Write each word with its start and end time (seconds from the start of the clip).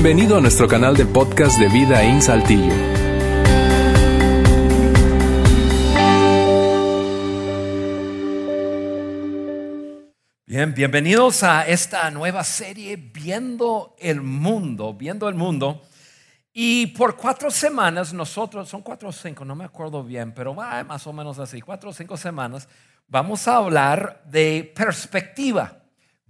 Bienvenido 0.00 0.36
a 0.36 0.40
nuestro 0.40 0.68
canal 0.68 0.96
de 0.96 1.04
podcast 1.06 1.58
de 1.58 1.68
Vida 1.68 2.04
en 2.04 2.22
Saltillo. 2.22 2.72
Bien, 10.46 10.72
bienvenidos 10.72 11.42
a 11.42 11.66
esta 11.66 12.08
nueva 12.12 12.44
serie 12.44 12.94
Viendo 12.96 13.96
el 13.98 14.20
Mundo, 14.20 14.94
Viendo 14.94 15.28
el 15.28 15.34
Mundo. 15.34 15.82
Y 16.52 16.86
por 16.86 17.16
cuatro 17.16 17.50
semanas 17.50 18.12
nosotros, 18.12 18.68
son 18.68 18.82
cuatro 18.82 19.08
o 19.08 19.12
cinco, 19.12 19.44
no 19.44 19.56
me 19.56 19.64
acuerdo 19.64 20.04
bien, 20.04 20.32
pero 20.32 20.54
va 20.54 20.84
más 20.84 21.08
o 21.08 21.12
menos 21.12 21.40
así, 21.40 21.60
cuatro 21.60 21.90
o 21.90 21.92
cinco 21.92 22.16
semanas, 22.16 22.68
vamos 23.08 23.48
a 23.48 23.56
hablar 23.56 24.22
de 24.26 24.72
perspectiva. 24.76 25.82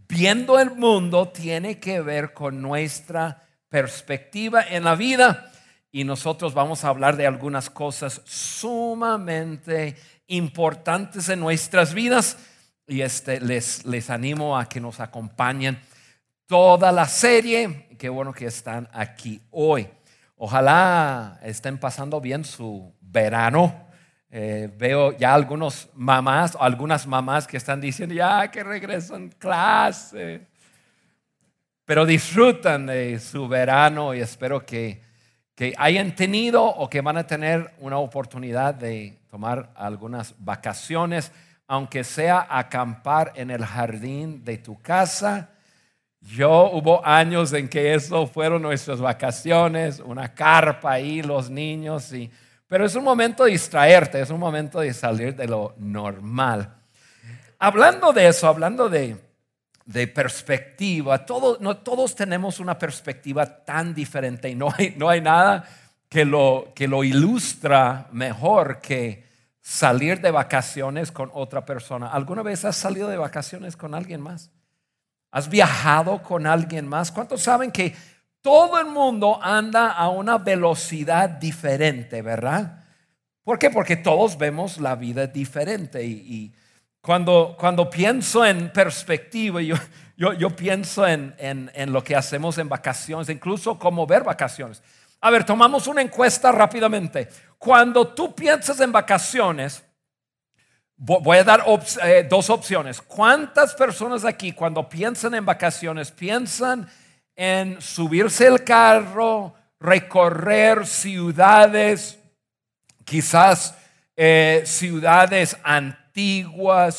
Viendo 0.08 0.58
el 0.58 0.70
mundo 0.70 1.28
tiene 1.28 1.78
que 1.78 2.00
ver 2.00 2.32
con 2.32 2.62
nuestra 2.62 3.44
perspectiva 3.68 4.62
en 4.62 4.84
la 4.84 4.94
vida 4.94 5.50
y 5.90 6.04
nosotros 6.04 6.54
vamos 6.54 6.84
a 6.84 6.88
hablar 6.88 7.16
de 7.16 7.26
algunas 7.26 7.70
cosas 7.70 8.20
sumamente 8.24 9.96
importantes 10.26 11.28
en 11.28 11.40
nuestras 11.40 11.94
vidas 11.94 12.36
y 12.86 13.02
este, 13.02 13.40
les, 13.40 13.84
les 13.84 14.10
animo 14.10 14.58
a 14.58 14.68
que 14.68 14.80
nos 14.80 15.00
acompañen 15.00 15.78
toda 16.46 16.90
la 16.92 17.06
serie. 17.06 17.88
Qué 17.98 18.08
bueno 18.08 18.32
que 18.32 18.46
están 18.46 18.88
aquí 18.92 19.40
hoy. 19.50 19.88
Ojalá 20.36 21.38
estén 21.42 21.78
pasando 21.78 22.20
bien 22.20 22.44
su 22.44 22.94
verano. 23.00 23.88
Eh, 24.30 24.70
veo 24.76 25.16
ya 25.16 25.34
algunos 25.34 25.88
mamás, 25.94 26.56
algunas 26.60 27.06
mamás 27.06 27.46
que 27.46 27.56
están 27.56 27.80
diciendo 27.80 28.14
ya 28.14 28.50
que 28.50 28.62
regresan 28.62 29.30
clase. 29.30 30.46
Pero 31.88 32.04
disfrutan 32.04 32.84
de 32.84 33.18
su 33.18 33.48
verano 33.48 34.12
y 34.12 34.20
espero 34.20 34.66
que, 34.66 35.00
que 35.54 35.72
hayan 35.78 36.14
tenido 36.14 36.62
o 36.62 36.90
que 36.90 37.00
van 37.00 37.16
a 37.16 37.26
tener 37.26 37.72
una 37.78 37.96
oportunidad 37.96 38.74
de 38.74 39.16
tomar 39.30 39.70
algunas 39.74 40.34
vacaciones, 40.38 41.32
aunque 41.66 42.04
sea 42.04 42.46
acampar 42.50 43.32
en 43.36 43.50
el 43.50 43.64
jardín 43.64 44.44
de 44.44 44.58
tu 44.58 44.78
casa 44.82 45.48
yo 46.20 46.70
hubo 46.72 47.04
años 47.06 47.52
en 47.52 47.68
que 47.68 47.94
eso 47.94 48.26
fueron 48.26 48.62
nuestras 48.62 49.00
vacaciones, 49.00 50.00
una 50.00 50.34
carpa 50.34 50.92
ahí, 50.92 51.22
los 51.22 51.48
niños, 51.48 52.12
y, 52.12 52.30
pero 52.66 52.84
es 52.84 52.94
un 52.96 53.04
momento 53.04 53.44
de 53.44 53.52
distraerte, 53.52 54.20
es 54.20 54.30
un 54.30 54.40
momento 54.40 54.80
de 54.80 54.92
salir 54.92 55.36
de 55.36 55.46
lo 55.46 55.74
normal. 55.78 56.74
Hablando 57.58 58.12
de 58.12 58.28
eso, 58.28 58.48
hablando 58.48 58.88
de, 58.88 59.16
de 59.88 60.06
perspectiva, 60.06 61.24
todos, 61.24 61.62
no, 61.62 61.78
todos 61.78 62.14
tenemos 62.14 62.60
una 62.60 62.78
perspectiva 62.78 63.64
tan 63.64 63.94
diferente 63.94 64.50
y 64.50 64.54
no 64.54 64.68
hay, 64.76 64.94
no 64.98 65.08
hay 65.08 65.22
nada 65.22 65.64
que 66.10 66.26
lo, 66.26 66.72
que 66.74 66.86
lo 66.86 67.04
ilustra 67.04 68.06
mejor 68.12 68.82
que 68.82 69.24
salir 69.62 70.20
de 70.20 70.30
vacaciones 70.30 71.10
con 71.10 71.30
otra 71.32 71.64
persona. 71.64 72.08
¿Alguna 72.08 72.42
vez 72.42 72.66
has 72.66 72.76
salido 72.76 73.08
de 73.08 73.16
vacaciones 73.16 73.78
con 73.78 73.94
alguien 73.94 74.20
más? 74.20 74.50
¿Has 75.30 75.48
viajado 75.48 76.22
con 76.22 76.46
alguien 76.46 76.86
más? 76.86 77.10
¿Cuántos 77.10 77.40
saben 77.40 77.70
que 77.70 77.96
todo 78.42 78.78
el 78.78 78.88
mundo 78.88 79.40
anda 79.42 79.92
a 79.92 80.10
una 80.10 80.36
velocidad 80.36 81.30
diferente, 81.30 82.20
verdad? 82.20 82.84
¿Por 83.42 83.58
qué? 83.58 83.70
Porque 83.70 83.96
todos 83.96 84.36
vemos 84.36 84.76
la 84.76 84.96
vida 84.96 85.26
diferente. 85.26 86.04
Y, 86.04 86.52
cuando, 87.00 87.56
cuando 87.58 87.88
pienso 87.88 88.44
en 88.44 88.72
perspectiva, 88.72 89.60
yo, 89.62 89.76
yo, 90.16 90.32
yo 90.32 90.50
pienso 90.50 91.06
en, 91.06 91.34
en, 91.38 91.70
en 91.74 91.92
lo 91.92 92.02
que 92.02 92.16
hacemos 92.16 92.58
en 92.58 92.68
vacaciones, 92.68 93.28
incluso 93.28 93.78
cómo 93.78 94.06
ver 94.06 94.24
vacaciones. 94.24 94.82
A 95.20 95.30
ver, 95.30 95.44
tomamos 95.44 95.86
una 95.86 96.02
encuesta 96.02 96.52
rápidamente. 96.52 97.28
Cuando 97.58 98.06
tú 98.08 98.34
piensas 98.34 98.80
en 98.80 98.92
vacaciones, 98.92 99.84
Voy 101.00 101.38
a 101.38 101.44
dar 101.44 101.64
eh, 102.02 102.26
dos 102.28 102.50
opciones. 102.50 103.00
¿Cuántas 103.00 103.72
personas 103.72 104.24
aquí 104.24 104.50
cuando 104.50 104.88
piensan 104.88 105.32
en 105.36 105.46
vacaciones 105.46 106.10
piensan 106.10 106.90
en 107.36 107.80
subirse 107.80 108.48
el 108.48 108.64
carro, 108.64 109.54
recorrer 109.78 110.84
ciudades, 110.84 112.18
quizás 113.04 113.76
eh, 114.16 114.64
ciudades 114.66 115.56
antiguas, 115.62 116.07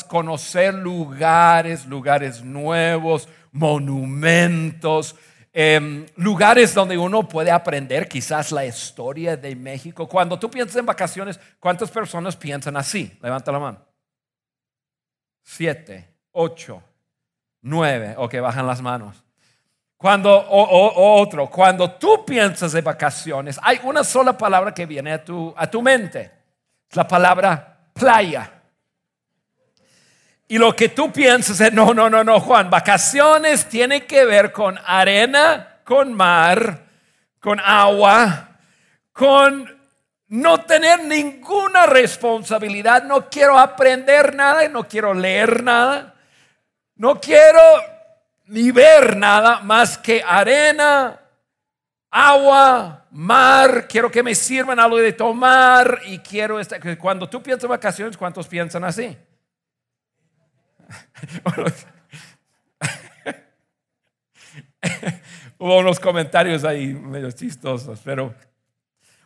conocer 0.08 0.74
lugares, 0.74 1.86
lugares 1.86 2.44
nuevos, 2.44 3.28
monumentos, 3.52 5.16
em, 5.54 6.06
lugares 6.16 6.74
donde 6.74 6.98
uno 6.98 7.28
puede 7.28 7.52
aprender 7.52 8.08
quizás 8.08 8.52
la 8.52 8.66
historia 8.66 9.38
de 9.38 9.56
México? 9.56 10.08
Cuando 10.08 10.38
tú 10.38 10.50
piensas 10.50 10.78
en 10.78 10.86
vacaciones, 10.86 11.40
¿cuántas 11.60 11.90
personas 11.92 12.36
piensan 12.36 12.78
así? 12.78 13.18
Levanta 13.22 13.52
la 13.52 13.60
mano 13.60 13.90
siete, 15.50 16.08
ocho, 16.32 16.84
nueve. 17.62 18.14
Ok, 18.18 18.36
bajan 18.40 18.68
las 18.68 18.82
manos. 18.82 19.24
Cuando, 19.98 20.46
otro, 20.48 21.50
cuando 21.50 21.92
tú 21.92 22.24
piensas 22.26 22.72
de 22.72 22.82
vacaciones, 22.82 23.60
hay 23.62 23.80
una 23.84 24.04
sola 24.04 24.38
palabra 24.38 24.74
que 24.74 24.86
viene 24.86 25.12
a 25.12 25.26
tu, 25.26 25.54
a 25.58 25.68
tu 25.68 25.82
mente. 25.82 26.32
La 26.92 27.08
palabra 27.08 27.90
playa. 27.94 28.59
Y 30.52 30.58
lo 30.58 30.76
que 30.76 30.90
tú 30.90 31.12
piensas 31.12 31.62
es, 31.62 31.72
no, 31.72 31.94
no, 31.94 32.10
no, 32.10 32.24
no, 32.24 32.40
Juan, 32.40 32.72
vacaciones 32.72 33.70
tiene 33.70 34.08
que 34.08 34.26
ver 34.26 34.52
con 34.52 34.80
arena, 34.84 35.78
con 35.84 36.12
mar, 36.12 36.88
con 37.40 37.60
agua, 37.60 38.58
con 39.14 39.80
no 40.30 40.62
tener 40.62 41.04
ninguna 41.04 41.86
responsabilidad, 41.86 43.04
no 43.04 43.30
quiero 43.30 43.60
aprender 43.60 44.34
nada, 44.34 44.68
no 44.70 44.88
quiero 44.88 45.14
leer 45.14 45.62
nada, 45.64 46.16
no 46.96 47.22
quiero 47.22 47.62
ni 48.46 48.72
ver 48.72 49.18
nada 49.18 49.60
más 49.60 50.00
que 50.00 50.24
arena, 50.26 51.20
agua, 52.10 53.06
mar, 53.12 53.88
quiero 53.88 54.10
que 54.10 54.24
me 54.24 54.34
sirvan 54.34 54.80
algo 54.80 54.98
de 54.98 55.14
tomar 55.14 56.00
y 56.08 56.18
quiero 56.18 56.60
estar, 56.60 56.80
cuando 56.98 57.30
tú 57.30 57.44
piensas 57.44 57.66
en 57.66 57.70
vacaciones, 57.70 58.18
¿cuántos 58.18 58.48
piensan 58.48 58.84
así? 58.84 59.16
Hubo 65.58 65.80
unos 65.80 66.00
comentarios 66.00 66.64
ahí 66.64 66.94
medio 66.94 67.32
chistosos, 67.32 68.00
pero 68.04 68.36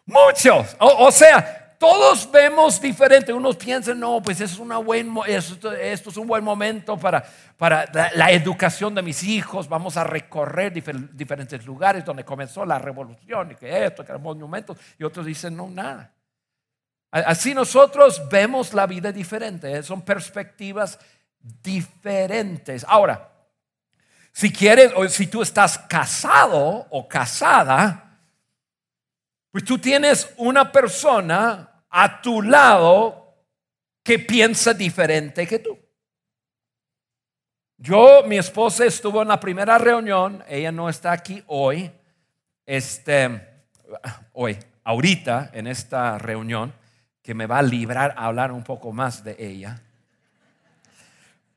Muchos. 0.05 0.75
O, 0.79 1.11
sea, 1.11 1.75
todos 1.79 2.29
vemos 2.29 2.81
diferente. 2.81 3.31
Unos 3.31 3.55
piensan, 3.55 3.99
no, 3.99 4.21
pues 4.21 4.41
es 4.41 4.59
una 4.59 4.77
buen, 4.77 5.13
esto, 5.27 5.71
es 5.71 6.17
un 6.17 6.27
buen 6.27 6.43
momento 6.43 6.97
para, 6.97 7.23
para 7.57 7.85
la, 8.13 8.31
educación 8.31 8.93
de 8.95 9.01
mis 9.01 9.23
hijos. 9.23 9.69
Vamos 9.69 9.95
a 9.95 10.03
recorrer 10.03 10.73
diferentes 10.73 11.65
lugares 11.65 12.03
donde 12.03 12.25
comenzó 12.25 12.65
la 12.65 12.79
revolución 12.79 13.51
y 13.51 13.55
que 13.55 13.85
esto, 13.85 14.03
que 14.03 14.11
eran 14.11 14.21
monumentos. 14.21 14.77
Y 14.97 15.03
otros 15.03 15.25
dicen, 15.25 15.55
no, 15.55 15.69
nada. 15.69 16.13
Así 17.11 17.53
nosotros 17.53 18.27
vemos 18.29 18.73
la 18.73 18.87
vida 18.87 19.11
diferente. 19.11 19.83
Son 19.83 20.01
perspectivas 20.01 20.93
diferentes. 20.93 21.22
Ahora, 22.87 23.31
si 24.31 24.51
quieres, 24.51 24.91
o 24.95 25.07
si 25.07 25.27
tú 25.27 25.41
estás 25.41 25.77
casado 25.77 26.87
o 26.89 27.07
casada, 27.07 28.19
pues 29.51 29.63
tú 29.63 29.77
tienes 29.77 30.33
una 30.37 30.71
persona 30.71 31.85
a 31.89 32.21
tu 32.21 32.41
lado 32.41 33.35
que 34.01 34.19
piensa 34.19 34.73
diferente 34.73 35.45
que 35.45 35.59
tú. 35.59 35.77
Yo, 37.77 38.23
mi 38.25 38.37
esposa 38.37 38.85
estuvo 38.85 39.21
en 39.21 39.27
la 39.27 39.39
primera 39.39 39.77
reunión, 39.77 40.43
ella 40.47 40.71
no 40.71 40.89
está 40.89 41.11
aquí 41.11 41.43
hoy, 41.47 41.91
este, 42.65 43.65
hoy, 44.31 44.57
ahorita 44.83 45.51
en 45.53 45.67
esta 45.67 46.17
reunión, 46.17 46.73
que 47.21 47.33
me 47.33 47.45
va 47.45 47.59
a 47.59 47.63
librar 47.63 48.13
a 48.17 48.25
hablar 48.25 48.51
un 48.51 48.63
poco 48.63 48.91
más 48.91 49.23
de 49.23 49.35
ella. 49.37 49.81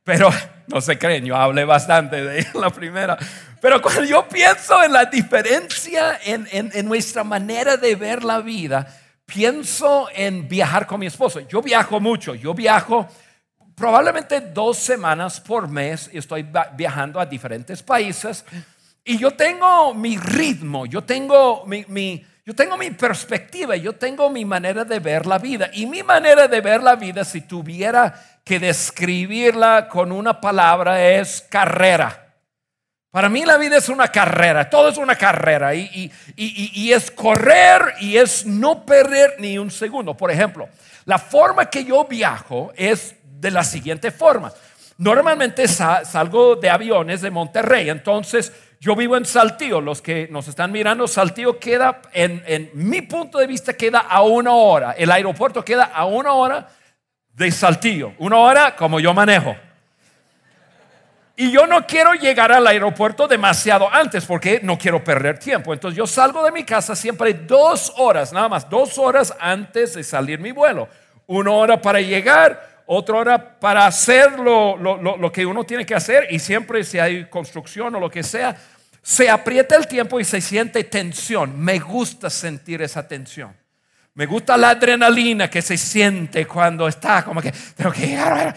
Pero 0.06 0.30
no 0.68 0.80
se 0.80 0.96
creen, 0.96 1.24
yo 1.24 1.36
hablé 1.36 1.64
bastante 1.64 2.24
de 2.24 2.38
en 2.40 2.60
la 2.60 2.70
primera. 2.70 3.18
Pero 3.60 3.82
cuando 3.82 4.04
yo 4.04 4.26
pienso 4.28 4.82
en 4.82 4.92
la 4.92 5.04
diferencia 5.06 6.20
en, 6.24 6.46
en, 6.52 6.86
nuestra 6.86 7.24
manera 7.24 7.76
de 7.76 7.96
ver 7.96 8.22
la 8.22 8.40
vida, 8.40 8.86
pienso 9.26 10.08
en 10.14 10.48
viajar 10.48 10.86
con 10.86 11.00
mi 11.00 11.06
esposo. 11.06 11.40
Yo 11.40 11.60
viajo 11.60 11.98
mucho, 11.98 12.34
yo 12.36 12.54
viajo 12.54 13.08
probablemente 13.74 14.40
dos 14.40 14.78
semanas 14.78 15.40
por 15.40 15.68
mes 15.68 16.08
estoy 16.12 16.46
viajando 16.76 17.18
a 17.18 17.26
diferentes 17.26 17.82
países. 17.82 18.44
Y 19.04 19.18
yo 19.18 19.32
tengo 19.32 19.92
mi 19.92 20.16
ritmo, 20.18 20.86
yo 20.86 21.02
tengo 21.02 21.66
mi, 21.66 21.84
mi, 21.88 22.24
yo 22.46 22.54
tengo 22.54 22.76
mi 22.76 22.92
perspectiva, 22.92 23.74
yo 23.74 23.92
tengo 23.96 24.30
mi 24.30 24.44
manera 24.44 24.84
de 24.84 25.00
ver 25.00 25.26
la 25.26 25.36
vida. 25.36 25.68
Y 25.72 25.84
mi 25.86 26.04
manera 26.04 26.46
de 26.46 26.60
ver 26.60 26.80
la 26.80 26.94
vida, 26.94 27.24
si 27.24 27.40
tuviera 27.40 28.14
que 28.44 28.60
describirla 28.60 29.88
con 29.88 30.12
una 30.12 30.40
palabra, 30.40 31.04
es 31.10 31.44
carrera. 31.50 32.22
Para 33.10 33.28
mí 33.28 33.44
la 33.44 33.56
vida 33.56 33.78
es 33.78 33.88
una 33.88 34.06
carrera, 34.08 34.70
todo 34.70 34.90
es 34.90 34.96
una 34.96 35.16
carrera 35.16 35.74
y, 35.74 36.12
y- 36.36 36.72
y- 36.84 36.92
es 36.92 37.10
correr 37.10 37.94
y 37.98 38.16
es 38.16 38.46
no 38.46 38.86
perder 38.86 39.34
ni 39.38 39.58
un 39.58 39.70
segundo. 39.72 40.16
Por 40.16 40.30
ejemplo, 40.30 40.68
la 41.04 41.18
forma 41.18 41.68
que 41.68 41.84
yo 41.84 42.04
viajo 42.04 42.72
es 42.76 43.16
de 43.24 43.50
la 43.50 43.64
siguiente 43.64 44.12
forma. 44.12 44.52
Normalmente 44.98 45.66
sa- 45.66 46.04
salgo 46.04 46.54
de 46.54 46.70
aviones 46.70 47.22
de 47.22 47.30
Monterrey, 47.30 47.90
entonces 47.90 48.52
yo 48.86 48.94
vivo 48.94 49.16
en 49.16 49.24
Saltillo. 49.24 49.80
Los 49.80 50.00
que 50.00 50.28
nos 50.30 50.46
están 50.46 50.70
mirando, 50.70 51.08
Saltillo 51.08 51.58
queda, 51.58 52.00
en, 52.12 52.42
en 52.46 52.70
mi 52.74 53.02
punto 53.02 53.38
de 53.38 53.46
vista, 53.48 53.72
queda 53.74 53.98
a 53.98 54.22
una 54.22 54.52
hora. 54.52 54.92
El 54.92 55.10
aeropuerto 55.10 55.64
queda 55.64 55.84
a 55.92 56.04
una 56.04 56.32
hora 56.34 56.68
de 57.34 57.50
Saltillo. 57.50 58.12
Una 58.18 58.36
hora 58.36 58.76
como 58.76 59.00
yo 59.00 59.12
manejo. 59.12 59.56
Y 61.38 61.50
yo 61.50 61.66
no 61.66 61.84
quiero 61.86 62.14
llegar 62.14 62.50
al 62.52 62.66
aeropuerto 62.66 63.28
demasiado 63.28 63.92
antes 63.92 64.24
porque 64.24 64.60
no 64.62 64.78
quiero 64.78 65.02
perder 65.04 65.38
tiempo. 65.38 65.74
Entonces 65.74 65.98
yo 65.98 66.06
salgo 66.06 66.42
de 66.44 66.52
mi 66.52 66.64
casa 66.64 66.94
siempre 66.96 67.34
dos 67.34 67.92
horas, 67.98 68.32
nada 68.32 68.48
más, 68.48 68.70
dos 68.70 68.96
horas 68.98 69.34
antes 69.38 69.94
de 69.94 70.02
salir 70.04 70.38
mi 70.38 70.52
vuelo. 70.52 70.88
Una 71.26 71.50
hora 71.50 71.82
para 71.82 72.00
llegar, 72.00 72.82
otra 72.86 73.16
hora 73.16 73.58
para 73.58 73.84
hacer 73.84 74.38
lo, 74.38 74.76
lo- 74.78 74.96
lo- 75.18 75.32
que 75.32 75.44
uno 75.44 75.64
tiene 75.64 75.84
que 75.84 75.94
hacer 75.94 76.28
y 76.30 76.38
siempre 76.38 76.82
si 76.84 76.98
hay 76.98 77.26
construcción 77.26 77.94
o 77.96 78.00
lo 78.00 78.08
que 78.08 78.22
sea, 78.22 78.56
se 79.06 79.30
aprieta 79.30 79.76
el 79.76 79.86
tiempo 79.86 80.18
y 80.18 80.24
se 80.24 80.40
siente 80.40 80.82
tensión. 80.82 81.56
Me 81.60 81.78
gusta 81.78 82.28
sentir 82.28 82.82
esa 82.82 83.06
tensión. 83.06 83.54
Me 84.14 84.26
gusta 84.26 84.56
la 84.56 84.70
adrenalina 84.70 85.48
que 85.48 85.62
se 85.62 85.76
siente 85.76 86.44
cuando 86.44 86.88
está 86.88 87.24
como 87.24 87.40
que 87.40 87.52
tengo 87.76 87.92
que 87.92 88.04
llegar 88.04 88.52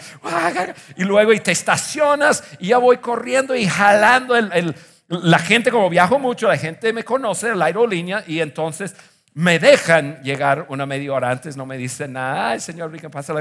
y 0.96 1.04
luego 1.04 1.32
y 1.32 1.38
te 1.38 1.52
estacionas 1.52 2.42
y 2.58 2.68
ya 2.68 2.78
voy 2.78 2.96
corriendo 2.96 3.54
y 3.54 3.64
jalando 3.64 4.34
el, 4.34 4.74
la 5.06 5.38
gente 5.38 5.70
como 5.70 5.88
viajo 5.88 6.18
mucho 6.18 6.48
la 6.48 6.56
gente 6.56 6.92
me 6.92 7.04
conoce 7.04 7.54
la 7.54 7.66
aerolínea 7.66 8.24
y 8.26 8.40
entonces 8.40 8.96
me 9.34 9.60
dejan 9.60 10.20
llegar 10.22 10.66
una 10.68 10.86
media 10.86 11.12
hora 11.12 11.30
antes 11.30 11.56
no 11.56 11.64
me 11.64 11.76
dicen 11.76 12.14
nada. 12.14 12.50
Ay 12.50 12.60
señor 12.60 12.90
pasa 13.10 13.32
la 13.32 13.40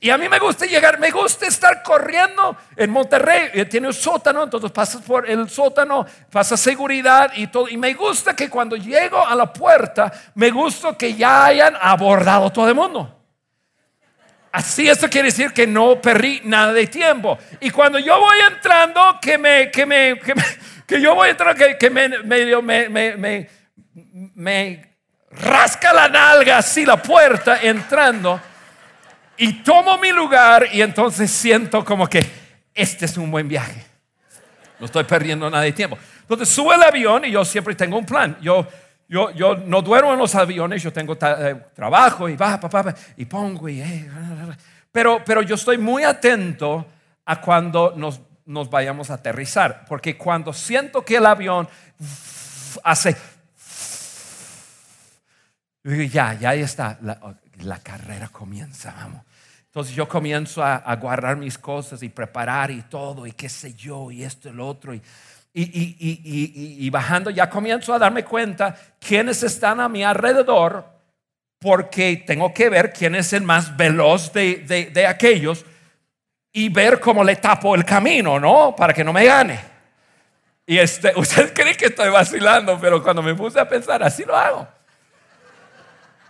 y 0.00 0.10
a 0.10 0.18
mí 0.18 0.28
me 0.28 0.38
gusta 0.38 0.66
llegar 0.66 0.98
me 0.98 1.10
gusta 1.10 1.46
estar 1.46 1.82
corriendo 1.82 2.56
en 2.76 2.90
Monterrey. 2.90 3.50
Eh, 3.54 3.64
tiene 3.64 3.86
un 3.86 3.94
sótano 3.94 4.42
entonces 4.42 4.70
pasas 4.70 5.00
por 5.02 5.28
el 5.28 5.48
sótano 5.48 6.04
pasa 6.30 6.56
seguridad 6.56 7.32
y 7.34 7.46
todo. 7.46 7.68
Y 7.68 7.76
me 7.76 7.94
gusta 7.94 8.36
que 8.36 8.50
cuando 8.50 8.76
llego 8.76 9.26
a 9.26 9.34
la 9.34 9.50
puerta 9.52 10.12
me 10.34 10.50
gusta 10.50 10.96
que 10.96 11.14
ya 11.14 11.46
hayan 11.46 11.74
abordado 11.80 12.50
todo 12.50 12.68
el 12.68 12.74
mundo. 12.74 13.16
Así 14.52 14.88
eso 14.88 15.08
quiere 15.08 15.28
decir 15.28 15.52
que 15.52 15.66
no 15.66 16.00
perdí 16.00 16.40
nada 16.44 16.72
de 16.72 16.86
tiempo. 16.86 17.38
Y 17.60 17.70
cuando 17.70 17.98
yo 18.00 18.18
voy 18.18 18.36
entrando, 18.52 19.18
que 19.22 19.38
me, 19.38 19.70
que 19.70 19.86
me, 19.86 20.18
que, 20.18 20.34
me- 20.34 20.42
que 20.86 21.00
yo 21.00 21.14
voy 21.14 21.30
entrando, 21.30 21.56
que, 21.56 21.78
que 21.78 21.88
me, 21.88 22.08
me, 22.08 22.88
me, 22.88 23.16
me, 23.16 23.48
me 24.34 24.96
rasca 25.30 25.92
la 25.92 26.08
nalga 26.08 26.58
así 26.58 26.84
la 26.84 27.00
puerta 27.00 27.60
entrando 27.62 28.40
y 29.36 29.62
tomo 29.62 29.96
mi 29.98 30.12
lugar 30.12 30.68
y 30.72 30.82
entonces 30.82 31.30
siento 31.30 31.84
como 31.84 32.06
que 32.06 32.24
este 32.74 33.06
es 33.06 33.16
un 33.16 33.30
buen 33.30 33.48
viaje. 33.48 33.84
No 34.78 34.86
estoy 34.86 35.04
perdiendo 35.04 35.48
nada 35.48 35.64
de 35.64 35.72
tiempo. 35.72 35.98
Entonces 36.20 36.48
subo 36.48 36.72
el 36.72 36.82
avión 36.82 37.24
y 37.24 37.30
yo 37.30 37.44
siempre 37.44 37.74
tengo 37.74 37.98
un 37.98 38.06
plan. 38.06 38.36
Yo, 38.40 38.66
yo, 39.08 39.30
yo 39.32 39.56
no 39.56 39.82
duermo 39.82 40.12
en 40.12 40.18
los 40.18 40.34
aviones, 40.34 40.82
yo 40.82 40.92
tengo 40.92 41.16
eh, 41.20 41.56
trabajo 41.74 42.28
y 42.28 42.36
va, 42.36 42.60
papá, 42.60 42.82
pa, 42.82 42.94
y 43.16 43.24
pongo 43.24 43.68
y... 43.68 43.80
eh, 43.80 44.10
pero, 44.92 45.22
pero 45.24 45.42
yo 45.42 45.54
estoy 45.54 45.78
muy 45.78 46.04
atento 46.04 46.86
a 47.24 47.40
cuando 47.40 47.94
nos, 47.96 48.20
nos 48.46 48.68
vayamos 48.68 49.10
a 49.10 49.14
aterrizar, 49.14 49.84
porque 49.88 50.16
cuando 50.16 50.52
siento 50.52 51.04
que 51.04 51.16
el 51.16 51.26
avión 51.26 51.68
hace... 52.84 53.16
yo 55.84 55.90
digo, 55.92 56.04
Ya, 56.12 56.34
ya 56.34 56.52
está, 56.54 56.98
la, 57.02 57.18
la 57.62 57.78
carrera 57.78 58.28
comienza, 58.28 58.92
vamos. 58.96 59.22
Entonces 59.66 59.94
yo 59.94 60.08
comienzo 60.08 60.64
a, 60.64 60.76
a 60.76 60.96
guardar 60.96 61.36
mis 61.36 61.56
cosas 61.56 62.02
y 62.02 62.08
preparar 62.08 62.70
y 62.72 62.82
todo, 62.82 63.26
y 63.26 63.32
qué 63.32 63.48
sé 63.48 63.74
yo, 63.74 64.10
y 64.10 64.24
esto 64.24 64.48
y 64.48 64.52
lo 64.52 64.66
otro. 64.66 64.92
Y- 64.94 65.00
y- 65.52 65.96
y- 66.00 66.86
y 66.86 66.90
bajando 66.90 67.30
ya 67.30 67.48
comienzo 67.50 67.92
a 67.94 67.98
darme 67.98 68.24
cuenta 68.24 68.76
quiénes 68.98 69.42
están 69.42 69.80
a 69.80 69.88
mi 69.88 70.02
alrededor, 70.04 70.84
porque 71.58 72.22
tengo 72.26 72.52
que 72.54 72.68
ver 72.68 72.92
quién 72.92 73.14
es 73.14 73.32
el 73.32 73.42
más 73.42 73.76
veloz 73.76 74.32
de, 74.32 74.56
de- 74.66 74.86
de 74.86 75.06
aquellos 75.06 75.64
y 76.52 76.68
ver 76.68 76.98
cómo 76.98 77.22
le 77.22 77.36
tapo 77.36 77.74
el 77.74 77.84
camino, 77.84 78.40
¿no? 78.40 78.74
Para 78.76 78.92
que 78.92 79.04
no 79.04 79.12
me 79.12 79.24
gane. 79.24 79.60
Y 80.66 80.78
este, 80.78 81.12
usted 81.16 81.52
cree 81.54 81.76
que 81.76 81.86
estoy 81.86 82.10
vacilando, 82.10 82.78
pero 82.80 83.02
cuando 83.02 83.22
me 83.22 83.34
puse 83.34 83.60
a 83.60 83.68
pensar, 83.68 84.02
así 84.02 84.24
lo 84.24 84.36
hago. 84.36 84.66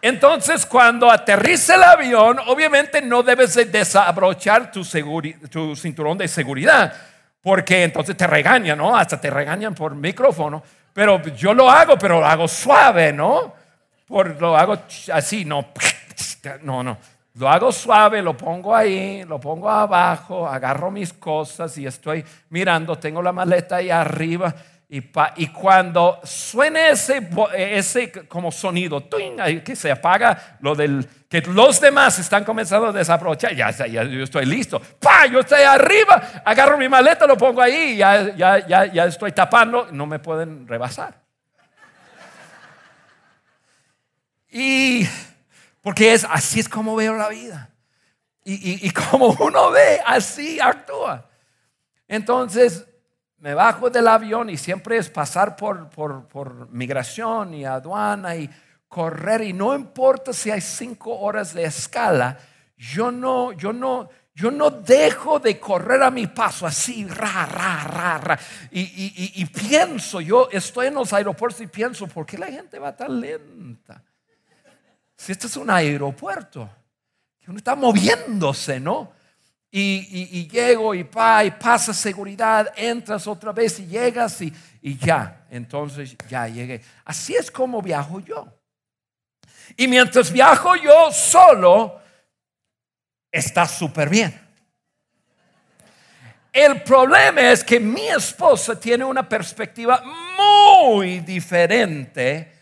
Entonces, 0.03 0.65
cuando 0.65 1.11
aterriza 1.11 1.75
el 1.75 1.83
avión, 1.83 2.39
obviamente 2.47 3.03
no 3.03 3.23
debes 3.23 3.55
de 3.55 3.67
desabrochar 3.67 4.73
tu, 4.73 4.85
cinturón 4.85 6.17
de 6.17 6.27
seguridad, 6.27 6.93
porque 7.43 7.85
entonces 7.85 8.17
te 8.17 8.27
regañan, 8.27 8.79
¿no? 8.79 8.97
Hasta 8.97 9.21
te 9.21 9.29
regañan 9.29 9.75
por 9.75 9.95
micrófono. 9.95 10.63
Pero 10.93 11.23
yo 11.35 11.53
lo 11.55 11.71
hago, 11.71 11.99
pero 11.99 12.21
lo 12.21 12.27
hago 12.27 12.49
suave, 12.49 13.13
¿no? 13.13 13.55
Por, 14.07 14.41
lo 14.41 14.57
hago 14.57 14.79
así, 15.13 15.45
no. 15.45 15.67
No, 16.63 16.83
no. 16.83 16.97
Lo 17.35 17.49
hago 17.49 17.71
suave, 17.71 18.23
lo 18.23 18.37
pongo 18.37 18.75
ahí, 18.75 19.25
lo 19.25 19.39
pongo 19.39 19.71
abajo, 19.71 20.49
agarro 20.49 20.91
mis 20.91 21.13
cosas 21.13 21.77
y 21.79 21.87
estoy 21.87 22.25
mirando, 22.49 22.99
tengo 22.99 23.23
la 23.23 23.33
maleta 23.33 23.77
ahí 23.77 23.91
arriba. 23.91 24.55
Y, 24.93 25.03
pa- 25.03 25.35
y 25.37 25.47
cuando 25.47 26.21
suene 26.25 26.91
ese, 26.91 27.21
bo- 27.21 27.49
ese 27.53 28.11
como 28.27 28.51
sonido, 28.51 29.09
que 29.65 29.77
se 29.77 29.89
apaga 29.89 30.57
lo 30.61 30.75
del 30.75 31.09
que 31.29 31.43
los 31.43 31.81
demás 31.81 32.19
están 32.19 32.43
comenzando 32.43 32.89
a 32.89 32.93
desaprovechar, 32.93 33.55
ya, 33.55 33.71
ya, 33.71 33.87
yo 34.03 34.25
estoy 34.25 34.47
listo. 34.47 34.83
¡Pa! 34.99 35.27
Yo 35.27 35.39
estoy 35.39 35.63
arriba, 35.63 36.43
agarro 36.45 36.77
mi 36.77 36.89
maleta, 36.89 37.25
lo 37.25 37.37
pongo 37.37 37.63
ahí, 37.63 37.99
ya, 37.99 38.35
ya, 38.35 38.67
ya, 38.67 38.87
ya 38.87 39.05
estoy 39.05 39.31
tapando, 39.31 39.87
no 39.93 40.07
me 40.07 40.19
pueden 40.19 40.67
rebasar. 40.67 41.21
Y 44.51 45.07
porque 45.83 46.13
es 46.15 46.27
así 46.29 46.59
es 46.59 46.69
como 46.69 46.97
veo 46.97 47.15
la 47.15 47.29
vida. 47.29 47.71
Y, 48.43 48.85
y 48.89 48.91
como 48.91 49.27
uno 49.39 49.71
ve, 49.71 50.01
así 50.05 50.59
actúa. 50.59 51.29
Entonces 52.09 52.87
me 53.41 53.55
bajo 53.55 53.91
del 53.91 54.07
avión 54.07 54.51
y 54.51 54.57
siempre 54.57 54.97
es 54.99 55.09
pasar 55.11 55.57
por, 55.57 55.89
por, 55.91 56.27
por 56.29 56.71
migración 56.71 57.55
y 57.55 57.65
aduana 57.65 58.37
y 58.37 58.49
correr. 58.89 59.43
Y 59.43 59.53
no 59.53 59.75
importa 59.75 60.33
si 60.33 60.51
hay 60.51 60.61
cinco 60.61 61.19
horas 61.19 61.55
de 61.55 61.65
escala, 61.65 62.39
yo 62.77 63.11
no, 63.11 63.53
yo 63.53 63.73
no, 63.73 64.09
yo 64.35 64.51
no 64.51 64.71
dejo 64.71 65.39
de 65.39 65.59
correr 65.59 66.03
a 66.03 66.11
mi 66.11 66.27
paso 66.27 66.67
así, 66.67 67.07
ra, 67.07 67.47
ra, 67.47 67.85
ra, 67.85 68.19
ra. 68.19 68.39
Y, 68.71 68.81
y- 68.81 69.13
y- 69.17 69.43
y 69.43 69.47
pienso, 69.47 70.21
yo 70.21 70.49
estoy 70.53 70.89
en 70.89 70.95
los 70.95 71.13
aeropuertos 71.13 71.61
y 71.63 71.67
pienso, 71.67 72.07
¿por 72.07 72.27
qué 72.27 72.37
la 72.39 72.47
gente 72.47 72.79
va 72.79 72.95
tan 72.95 73.21
lenta? 73.21 74.03
Si 75.17 75.33
este 75.33 75.47
es 75.47 75.57
un 75.57 75.69
aeropuerto, 75.71 76.69
que 77.39 77.51
uno 77.51 77.59
está 77.59 77.75
moviéndose, 77.75 78.81
¿no? 78.81 79.13
Y, 79.73 80.39
y- 80.41 80.49
llego 80.49 80.95
y, 80.95 81.05
pa, 81.05 81.45
y 81.45 81.53
pasa 81.53 81.95
seguridad, 81.95 82.73
entras 82.77 83.27
otra 83.29 83.53
vez 83.53 83.79
y 83.79 83.87
llegas 83.87 84.41
y, 84.43 84.53
y 84.83 84.97
ya, 84.99 85.47
entonces 85.49 86.17
ya 86.29 86.49
llegué. 86.49 86.81
Así 87.05 87.37
es 87.37 87.51
como 87.51 87.81
viajo 87.81 88.19
yo. 88.19 88.49
Y 89.77 89.87
mientras 89.87 90.33
viajo 90.33 90.75
yo 90.75 91.13
solo, 91.13 92.01
está 93.31 93.67
súper 93.69 94.09
bien. 94.09 94.41
El 96.53 96.83
problema 96.83 97.53
es 97.53 97.63
que 97.63 97.79
mi 97.79 98.09
esposa 98.09 98.79
tiene 98.79 99.05
una 99.05 99.29
perspectiva 99.29 100.03
muy 100.37 101.21
diferente 101.21 102.53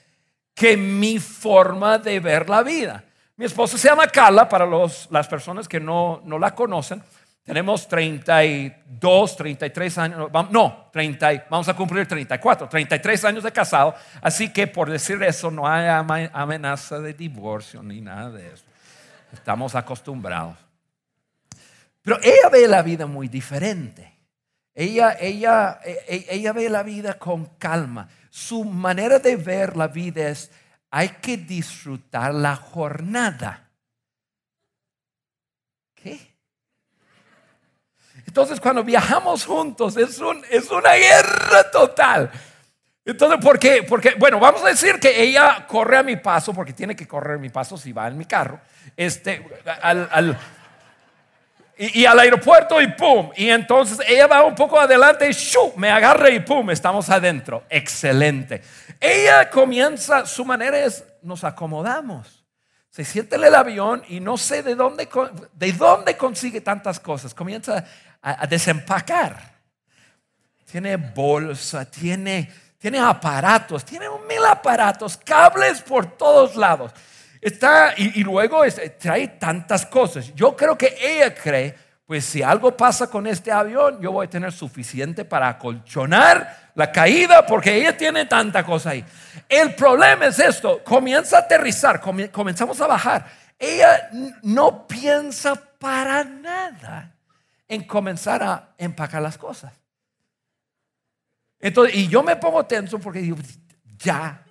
que 0.55 0.77
mi 0.77 1.19
forma 1.19 1.97
de 1.99 2.21
ver 2.21 2.51
la 2.51 2.63
vida. 2.63 3.03
Mi 3.39 3.45
esposa 3.45 3.79
se 3.79 3.89
llama 3.89 4.07
Carla, 4.09 4.49
para 4.49 4.67
los, 4.67 5.09
las 5.13 5.29
personas 5.29 5.69
que 5.69 5.79
no, 5.79 6.21
no 6.25 6.39
la 6.41 6.55
conocen. 6.55 7.01
Tenemos 7.45 7.87
32, 7.89 9.37
33 9.37 9.99
años, 9.99 10.31
no, 10.51 10.91
30, 10.93 11.33
y- 11.33 11.43
vamos 11.49 11.69
a 11.69 11.75
cumplir 11.75 12.07
34, 12.07 12.69
33 12.69 13.25
años 13.25 13.45
de 13.45 13.53
casado. 13.53 13.95
Así 14.21 14.53
que 14.53 14.67
por 14.67 14.91
decir 14.91 15.23
eso, 15.23 15.51
no 15.51 15.67
hay 15.67 15.87
amenaza 16.33 16.99
de 16.99 17.15
divorcio 17.15 17.81
ni 17.83 18.01
nada 18.01 18.31
de 18.31 18.53
eso. 18.53 18.65
Estamos 19.33 19.75
acostumbrados. 19.77 20.57
Pero 22.03 22.19
ella 22.23 22.49
ve 22.51 22.67
la 22.67 22.83
vida 22.83 23.07
muy 23.07 23.29
diferente. 23.29 24.15
Ella, 24.75 25.17
ella, 25.19 25.79
e- 25.85 25.99
e- 26.09 26.27
ella 26.31 26.53
ve 26.53 26.69
la 26.69 26.83
vida 26.83 27.15
con 27.15 27.47
calma. 27.57 28.09
Su 28.31 28.65
manera 28.65 29.21
de 29.21 29.37
ver 29.37 29.77
la 29.77 29.87
vida 29.89 30.29
es, 30.29 30.51
hay 30.91 31.09
que 31.21 31.37
disfrutar 31.37 32.35
la 32.35 32.57
jornada. 32.57 33.71
¿Qué? 35.95 36.35
Entonces 38.27 38.61
cuando 38.61 38.85
viajamos 38.85 39.45
juntos 39.45 39.97
es, 39.97 40.19
un, 40.19 40.45
es 40.51 40.71
una 40.71 40.95
guerra 40.95 41.71
total. 41.71 42.31
Entonces, 43.09 43.43
¿por 43.43 43.59
qué? 43.59 43.85
Porque, 43.89 44.17
bueno, 44.19 44.39
vamos 44.39 44.63
a 44.63 44.69
decir 44.69 45.01
que 45.01 45.23
ella 45.23 45.67
corre 45.67 45.97
a 45.97 46.03
mi 46.03 46.17
paso, 46.17 46.53
porque 46.53 46.75
tiene 46.75 46.95
que 46.95 47.09
correr 47.09 47.37
a 47.37 47.41
mi 47.41 47.49
paso 47.49 47.79
si 47.79 47.91
va 47.91 48.07
en 48.07 48.19
mi 48.19 48.27
carro, 48.27 48.61
este, 48.95 49.47
al, 49.81 50.39
y, 51.79 52.05
al 52.05 52.19
aeropuerto 52.19 52.81
y 52.81 52.89
pum. 52.89 53.31
Y 53.37 53.49
entonces 53.49 53.99
ella 54.07 54.27
va 54.27 54.45
un 54.45 54.55
poco 54.55 54.79
adelante 54.79 55.29
y 55.29 55.33
¡shu! 55.33 55.73
me 55.77 55.91
agarra 55.91 56.31
y 56.31 56.41
pum, 56.41 56.71
estamos 56.71 57.09
adentro. 57.09 57.65
Excelente. 57.69 58.63
Ella 59.01 59.49
comienza, 59.49 60.27
su 60.27 60.45
manera 60.45 60.79
es, 60.79 61.05
nos 61.23 61.45
acomodamos. 61.45 62.45
Se 62.91 63.05
siente 63.05 63.37
en 63.37 63.45
el 63.45 63.55
avión 63.55 64.03
y 64.09 64.19
no 64.19 64.37
sé 64.37 64.63
de 64.63 64.75
dónde, 64.75 65.09
de 65.53 65.73
dónde 65.73 66.17
consigue 66.17 66.61
tantas 66.61 66.99
cosas. 66.99 67.33
Comienza 67.33 67.85
a 68.21 68.47
desempacar. 68.47 69.57
Tiene 70.71 70.97
bolsa, 70.97 71.89
tiene 71.89 72.51
tiene 72.79 73.01
aparatos, 73.01 73.85
tiene 73.85 74.07
mil 74.29 74.45
aparatos, 74.45 75.17
cables 75.17 75.83
por 75.83 76.07
todos 76.17 76.55
lados. 76.55 76.93
Está, 77.41 77.95
y, 77.97 78.23
luego 78.25 78.63
trae 78.99 79.29
tantas 79.29 79.87
cosas. 79.87 80.35
Yo 80.35 80.57
creo 80.57 80.77
que 80.77 80.97
ella 81.01 81.35
cree, 81.35 81.75
pues 82.07 82.25
si 82.25 82.43
algo 82.43 82.77
pasa 82.77 83.09
con 83.09 83.27
este 83.27 83.53
avión, 83.53 84.01
yo 84.01 84.13
voy 84.13 84.27
a 84.27 84.31
tener 84.31 84.53
suficiente 84.53 85.25
para 85.25 85.49
acolchonar 85.49 86.71
la 86.75 86.91
caída, 86.91 87.47
porque 87.47 87.77
ella 87.77 87.97
tiene 87.97 88.27
tanta 88.27 88.65
cosa 88.65 88.91
ahí. 88.91 89.05
El 89.49 89.75
problema 89.75 90.27
es 90.27 90.39
esto, 90.39 90.83
comienza 90.85 91.37
a 91.37 91.41
aterrizar, 91.41 92.01
comenzamos 92.01 92.81
a 92.81 92.87
bajar. 92.87 93.27
Ella 93.59 94.11
no 94.43 94.87
piensa 94.87 95.55
para 95.79 96.25
nada 96.25 97.15
en 97.67 97.85
comenzar 97.85 98.43
a 98.43 98.75
empacar 98.79 99.21
las 99.21 99.37
cosas. 99.37 99.73
Entonces, 101.61 101.97
y 101.97 102.09
yo 102.09 102.23
me 102.23 102.37
pongo 102.37 102.65
tenso 102.65 102.99
porque 102.99 103.21
digo, 103.21 103.37
ya. 103.99 104.45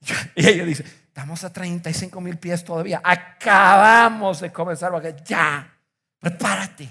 Y 0.34 0.48
ella 0.48 0.64
dice, 0.64 0.84
estamos 1.10 1.42
a 1.42 1.52
35 1.52 2.20
mil 2.20 2.38
pies 2.38 2.64
todavía. 2.64 3.00
Acabamos 3.02 4.40
de 4.40 4.52
comenzar. 4.52 4.92
Ya, 5.24 5.68
prepárate. 6.20 6.88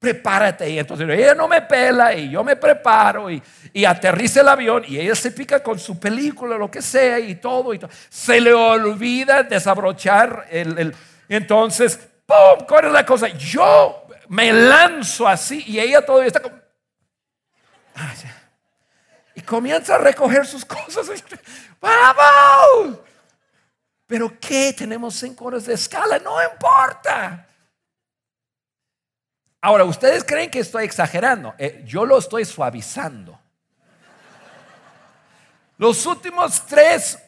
Prepárate. 0.00 0.68
Y 0.68 0.80
entonces 0.80 1.08
ella 1.08 1.34
no 1.34 1.46
me 1.46 1.62
pela 1.62 2.12
y 2.12 2.28
yo 2.28 2.42
me 2.42 2.56
preparo 2.56 3.30
y, 3.30 3.40
y 3.72 3.84
aterriza 3.84 4.40
el 4.40 4.48
avión 4.48 4.82
y 4.86 4.98
ella 4.98 5.14
se 5.14 5.30
pica 5.30 5.62
con 5.62 5.78
su 5.78 6.00
película, 6.00 6.58
lo 6.58 6.68
que 6.68 6.82
sea 6.82 7.20
y 7.20 7.36
todo. 7.36 7.72
Y 7.72 7.78
todo. 7.78 7.90
Se 8.08 8.40
le 8.40 8.52
olvida 8.52 9.44
desabrochar 9.44 10.48
el, 10.50 10.76
el 10.76 10.96
entonces, 11.28 12.00
¡pum! 12.26 12.66
¿Cuál 12.66 12.86
es 12.86 12.92
la 12.92 13.06
cosa? 13.06 13.28
Yo 13.28 14.08
me 14.28 14.52
lanzo 14.52 15.28
así 15.28 15.62
y 15.68 15.78
ella 15.78 16.04
todavía 16.04 16.26
está 16.26 16.40
como 16.40 16.58
y 19.36 19.40
comienza 19.42 19.94
a 19.94 19.98
recoger 19.98 20.44
sus 20.46 20.64
cosas. 20.64 21.08
¡Vamos! 21.80 23.09
Pero 24.10 24.40
¿qué? 24.40 24.74
Tenemos 24.76 25.14
cinco 25.14 25.44
horas 25.44 25.66
de 25.66 25.74
escala, 25.74 26.18
no 26.18 26.42
importa. 26.42 27.46
Ahora, 29.60 29.84
ustedes 29.84 30.24
creen 30.24 30.50
que 30.50 30.58
estoy 30.58 30.84
exagerando. 30.84 31.54
Eh, 31.56 31.84
yo 31.86 32.04
lo 32.04 32.18
estoy 32.18 32.44
suavizando. 32.44 33.38
Los 35.78 36.04
últimos 36.06 36.66
tres 36.66 37.22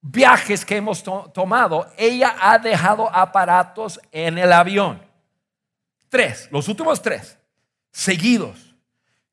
viajes 0.00 0.64
que 0.64 0.76
hemos 0.76 1.04
tomado, 1.34 1.92
ella 1.98 2.34
ha 2.40 2.58
dejado 2.58 3.14
aparatos 3.14 4.00
en 4.10 4.38
el 4.38 4.54
avión. 4.54 5.02
Tres, 6.08 6.48
los 6.50 6.66
últimos 6.66 7.02
tres, 7.02 7.36
seguidos. 7.90 8.74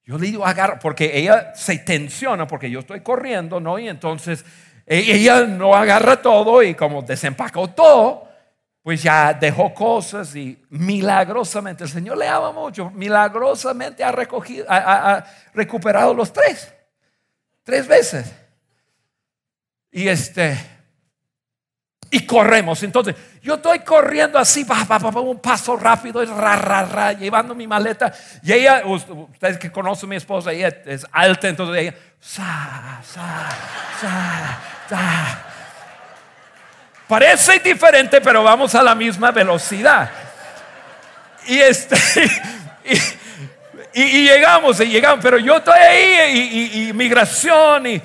Yo 0.03 0.17
le 0.17 0.27
digo, 0.27 0.45
agarra, 0.45 0.79
porque 0.79 1.17
ella 1.17 1.55
se 1.55 1.77
tensiona 1.77 2.45
porque 2.45 2.69
yo 2.69 2.81
estoy 2.81 2.99
corriendo, 2.99 3.61
¿no? 3.61 3.79
Y 3.79 3.87
entonces 3.87 4.43
ella 4.89 5.41
no 5.45 5.75
agarra 5.75 6.21
todo 6.21 6.63
y 6.63 6.73
como 6.73 7.01
desempacó 7.01 7.69
todo, 7.69 8.27
pues 8.81 9.03
ya 9.03 9.33
dejó 9.33 9.73
cosas 9.73 10.35
y 10.35 10.59
milagrosamente, 10.69 11.83
el 11.83 11.89
Señor 11.89 12.17
le 12.17 12.27
ama 12.27 12.51
mucho, 12.51 12.89
milagrosamente 12.89 14.03
ha, 14.03 14.11
recogido, 14.11 14.65
ha 14.67 15.23
recuperado 15.53 16.13
los 16.13 16.33
tres, 16.33 16.73
tres 17.63 17.87
veces. 17.87 18.33
Y 19.91 20.07
este, 20.07 20.57
y 22.11 22.25
corremos. 22.25 22.81
Entonces, 22.83 23.15
yo 23.41 23.55
estoy 23.55 23.79
corriendo 23.79 24.39
así, 24.39 24.65
un 25.15 25.39
paso 25.39 25.77
rápido, 25.77 26.25
ra, 26.25 26.55
ra, 26.55 26.83
ra, 26.83 27.13
llevando 27.13 27.53
mi 27.53 27.67
maleta. 27.67 28.13
Y 28.43 28.53
ella, 28.53 28.83
ustedes 28.85 29.57
que 29.57 29.71
conocen 29.71 30.07
a 30.07 30.11
mi 30.11 30.15
esposa, 30.15 30.51
ella 30.51 30.69
es 30.85 31.05
alta, 31.11 31.47
entonces 31.47 31.81
ella, 31.81 31.95
sa, 32.19 33.01
sa, 33.03 33.49
sa, 34.01 34.59
sa. 34.89 35.45
Parece 37.07 37.59
diferente, 37.59 38.21
pero 38.21 38.43
vamos 38.43 38.75
a 38.75 38.83
la 38.83 38.93
misma 38.93 39.31
velocidad. 39.31 40.09
Y 41.47 41.59
este, 41.59 41.95
y, 43.93 44.23
llegamos, 44.23 44.79
y 44.79 44.85
llegamos, 44.85 45.19
pero 45.21 45.39
yo 45.39 45.57
estoy 45.57 45.79
ahí, 45.79 46.89
y, 46.89 46.93
migración, 46.93 47.87
y 47.87 48.01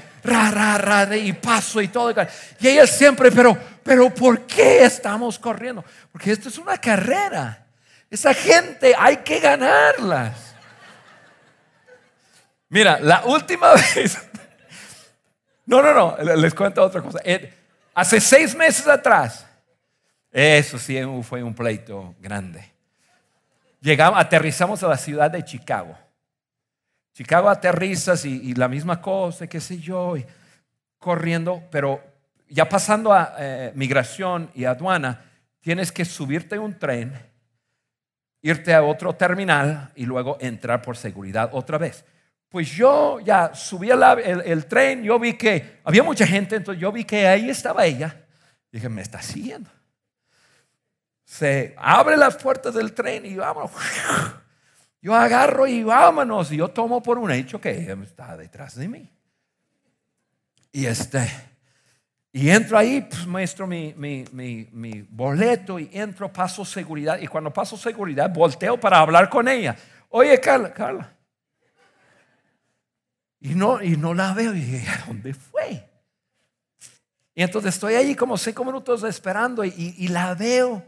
y 1.21 1.33
paso 1.35 1.81
y 1.83 1.88
todo. 1.88 2.14
Y 2.61 2.69
ella 2.69 2.87
siempre, 2.87 3.31
pero, 3.31 3.59
pero 3.83 4.09
¿por 4.09 4.41
qué 4.47 4.85
estamos 4.85 5.38
corriendo? 5.38 5.85
Porque 6.11 6.33
esto 6.33 6.49
es 6.49 6.57
una 6.57 6.79
carrera. 6.79 7.67
Esa 8.11 8.33
gente 8.33 8.95
hay 8.99 9.19
que 9.19 9.41
ganarlas. 9.41 10.55
Mira, 12.69 12.99
la 13.00 13.25
última 13.25 13.73
vez, 13.95 14.19
no, 15.66 15.83
no, 15.83 15.94
no, 15.94 16.37
les 16.37 16.54
cuento 16.54 16.83
otra 16.83 17.00
cosa. 17.00 17.21
Hace 17.94 18.21
seis 18.21 18.54
meses 18.54 18.87
atrás, 18.87 19.47
eso 20.30 20.78
sí 20.78 20.99
fue 21.23 21.42
un 21.42 21.54
pleito 21.54 22.14
grande. 22.21 22.73
Llegamos, 23.80 24.18
aterrizamos 24.18 24.83
a 24.83 24.88
la 24.88 24.97
ciudad 24.97 25.30
de 25.30 25.44
Chicago. 25.44 25.97
Chicago 27.14 27.49
aterrizas 27.49 28.25
y, 28.25 28.54
la 28.54 28.66
misma 28.66 29.00
cosa, 29.00 29.47
qué 29.47 29.61
sé 29.61 29.78
yo, 29.78 30.14
corriendo, 30.99 31.62
pero 31.71 32.02
ya 32.49 32.68
pasando 32.68 33.12
a 33.12 33.37
eh, 33.38 33.73
migración 33.76 34.50
y 34.54 34.64
aduana, 34.64 35.25
tienes 35.61 35.92
que 35.92 36.04
subirte 36.04 36.56
a 36.56 36.61
un 36.61 36.76
tren, 36.76 37.12
irte 38.42 38.75
a 38.75 38.83
otro 38.83 39.14
terminal 39.14 39.92
y 39.94 40.04
luego 40.04 40.37
entrar 40.40 40.83
por 40.83 40.97
seguridad 40.97 41.50
otra 41.52 41.78
vez. 41.78 42.04
Pues 42.54 42.70
yo 42.70 43.18
ya 43.18 43.52
subí 43.52 43.90
el, 43.90 44.66
tren, 44.66 45.02
yo 45.02 45.18
vi 45.18 45.32
que 45.32 45.80
había 45.82 46.04
mucha 46.04 46.25
gente, 46.25 46.54
entonces 46.54 46.80
yo 46.80 46.92
vi 46.92 47.02
que 47.02 47.26
ahí 47.26 47.50
estaba 47.50 47.84
ella. 47.84 48.26
Dije, 48.70 48.88
me 48.88 49.02
está 49.02 49.20
siguiendo. 49.20 49.68
Se 51.25 51.75
abre 51.76 52.16
las 52.16 52.37
puertas 52.37 52.75
del 52.75 52.92
tren 52.92 53.26
y 53.26 53.34
vamos. 53.34 53.73
Yo 55.02 55.16
agarro 55.16 55.66
y 55.66 55.82
vámonos. 55.82 56.52
Y 56.52 56.58
yo 56.58 56.68
tomo 56.68 57.02
por 57.02 57.18
un 57.18 57.32
hecho 57.32 57.61
que 57.61 57.70
ella 57.70 57.99
está 58.04 58.37
detrás 58.37 58.76
de 58.76 58.87
mí. 58.87 59.12
Y 60.70 60.87
este, 60.87 61.28
y 62.30 62.50
entro 62.50 62.78
ahí, 62.78 63.00
pues 63.00 63.26
muestro 63.26 63.66
mi, 63.66 63.94
mi, 63.96 64.25
mi, 64.30 65.02
boleto 65.11 65.80
y 65.80 65.90
entro, 65.92 66.32
paso 66.32 66.64
seguridad. 66.64 67.18
Y 67.18 67.26
cuando 67.26 67.52
paso 67.52 67.76
seguridad, 67.76 68.32
volteo 68.32 68.78
para 68.78 69.00
hablar 69.00 69.28
con 69.28 69.49
ella. 69.49 69.75
Oye, 70.08 70.38
Carla, 70.38 70.73
Carla. 70.73 71.13
Y 73.45 73.55
no, 73.55 73.83
y 73.83 73.99
no 73.99 74.15
la 74.15 74.33
veo. 74.33 74.55
Y 74.55 74.61
dije, 74.61 74.89
¿a 74.91 75.05
dónde 75.07 75.35
fue? 75.35 75.87
Y 77.35 77.43
entonces 77.43 77.75
estoy 77.75 77.95
ahí 77.95 78.15
como 78.15 78.39
cinco 78.39 78.65
minutos 78.65 79.05
esperando 79.05 79.63
y, 79.63 79.95
y 79.99 80.09
la 80.09 80.35
veo 80.35 80.83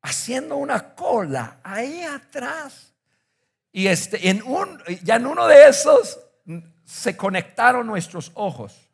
haciendo 0.00 0.56
una 0.56 0.94
cola 0.94 1.58
ahí 1.64 2.04
atrás. 2.04 2.94
Y 3.72 3.88
este, 3.88 4.30
en 4.30 4.40
un, 4.44 4.80
ya 5.02 5.16
en 5.16 5.26
uno 5.26 5.48
de 5.48 5.68
esos 5.68 6.20
se 6.84 7.16
conectaron 7.16 7.88
nuestros 7.88 8.30
ojos. 8.34 8.88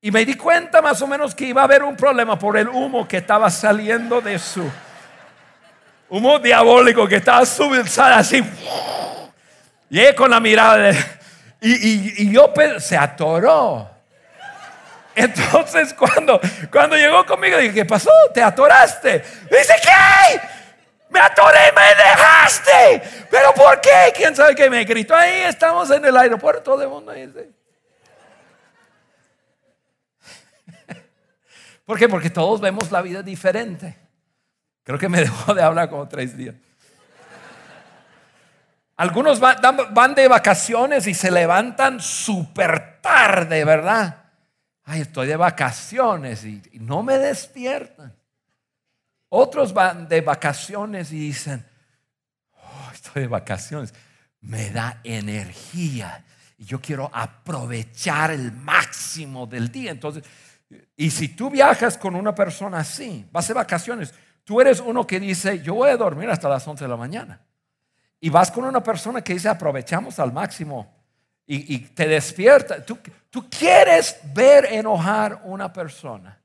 Y 0.00 0.12
me 0.12 0.24
di 0.24 0.36
cuenta 0.36 0.80
más 0.80 1.02
o 1.02 1.08
menos 1.08 1.34
que 1.34 1.46
iba 1.46 1.62
a 1.62 1.64
haber 1.64 1.82
un 1.82 1.96
problema 1.96 2.38
por 2.38 2.56
el 2.56 2.68
humo 2.68 3.08
que 3.08 3.16
estaba 3.16 3.50
saliendo 3.50 4.20
de 4.20 4.38
su 4.38 4.70
humo 6.08 6.38
diabólico 6.38 7.08
que 7.08 7.16
estaba 7.16 7.44
subiendo 7.44 7.90
así. 8.04 8.40
Llegué 9.92 10.14
con 10.14 10.30
la 10.30 10.40
mirada 10.40 10.90
y, 11.60 12.22
y, 12.22 12.32
yo 12.32 12.50
se 12.78 12.96
atoró. 12.96 13.90
Entonces 15.14 15.92
cuando, 15.92 16.40
cuando 16.70 16.96
llegó 16.96 17.26
conmigo 17.26 17.58
dije, 17.58 17.74
¿qué 17.74 17.84
pasó? 17.84 18.10
¿Te 18.32 18.42
atoraste? 18.42 19.18
Dice, 19.18 19.74
¿qué? 19.82 20.40
Me 21.10 21.20
atoré, 21.20 21.72
me 21.76 21.94
dejaste. 22.02 23.02
¿Pero 23.30 23.52
por 23.52 23.82
qué? 23.82 24.14
¿Quién 24.16 24.34
sabe 24.34 24.54
qué 24.54 24.70
me 24.70 24.82
gritó? 24.84 25.14
Ahí 25.14 25.42
estamos 25.42 25.90
en 25.90 26.02
el 26.06 26.16
aeropuerto 26.16 26.78
de 26.78 26.86
mundo. 26.86 27.12
¿Por 31.84 31.98
qué? 31.98 32.08
Porque 32.08 32.30
todos 32.30 32.62
vemos 32.62 32.90
la 32.90 33.02
vida 33.02 33.22
diferente. 33.22 33.98
Creo 34.84 34.98
que 34.98 35.10
me 35.10 35.20
dejó 35.20 35.52
de 35.52 35.62
hablar 35.62 35.90
como 35.90 36.08
tres 36.08 36.34
días. 36.34 36.54
Algunos 39.02 39.40
van, 39.40 40.14
de 40.14 40.28
vacaciones 40.28 41.08
y 41.08 41.14
se 41.14 41.32
levantan 41.32 41.98
súper 42.00 43.00
tarde, 43.00 43.64
¿verdad? 43.64 44.26
Ay, 44.84 45.00
estoy 45.00 45.26
de 45.26 45.34
vacaciones 45.34 46.44
y, 46.44 46.62
no 46.74 47.02
me 47.02 47.18
despiertan. 47.18 48.14
Otros 49.28 49.74
van 49.74 50.06
de 50.06 50.20
vacaciones 50.20 51.10
y 51.10 51.18
dicen, 51.18 51.66
oh, 52.52 52.90
estoy 52.94 53.22
de 53.22 53.26
vacaciones, 53.26 53.92
me 54.40 54.70
da 54.70 55.00
energía 55.02 56.24
y 56.56 56.64
yo 56.64 56.80
quiero 56.80 57.10
aprovechar 57.12 58.30
el 58.30 58.52
máximo 58.52 59.48
del 59.48 59.72
día. 59.72 59.90
Entonces, 59.90 60.22
y 60.94 61.10
si 61.10 61.30
tú 61.30 61.50
viajas 61.50 61.98
con 61.98 62.14
una 62.14 62.36
persona 62.36 62.78
así, 62.78 63.26
vas 63.32 63.48
de 63.48 63.54
vacaciones, 63.54 64.14
tú 64.44 64.60
eres 64.60 64.78
uno 64.78 65.04
que 65.08 65.18
dice, 65.18 65.60
yo 65.60 65.74
voy 65.74 65.90
a 65.90 65.96
dormir 65.96 66.30
hasta 66.30 66.48
las 66.48 66.64
11 66.68 66.84
de 66.84 66.88
la 66.88 66.96
mañana. 66.96 67.40
Y 68.24 68.30
vas 68.30 68.52
con 68.52 68.64
una 68.64 68.80
persona 68.80 69.20
que 69.20 69.32
dice 69.32 69.48
aprovechamos 69.48 70.20
al 70.20 70.32
máximo 70.32 70.94
y, 71.44 71.80
te 71.80 72.06
despierta. 72.06 72.80
Tú, 72.86 72.96
tú 73.28 73.50
quieres 73.50 74.20
ver 74.32 74.66
enojar 74.66 75.40
una 75.42 75.72
persona. 75.72 76.40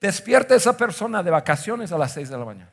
Despierta 0.00 0.54
esa 0.54 0.74
persona 0.74 1.22
de 1.22 1.30
vacaciones 1.30 1.92
a 1.92 1.98
las 1.98 2.12
6 2.12 2.30
de 2.30 2.38
la 2.38 2.44
mañana. 2.46 2.72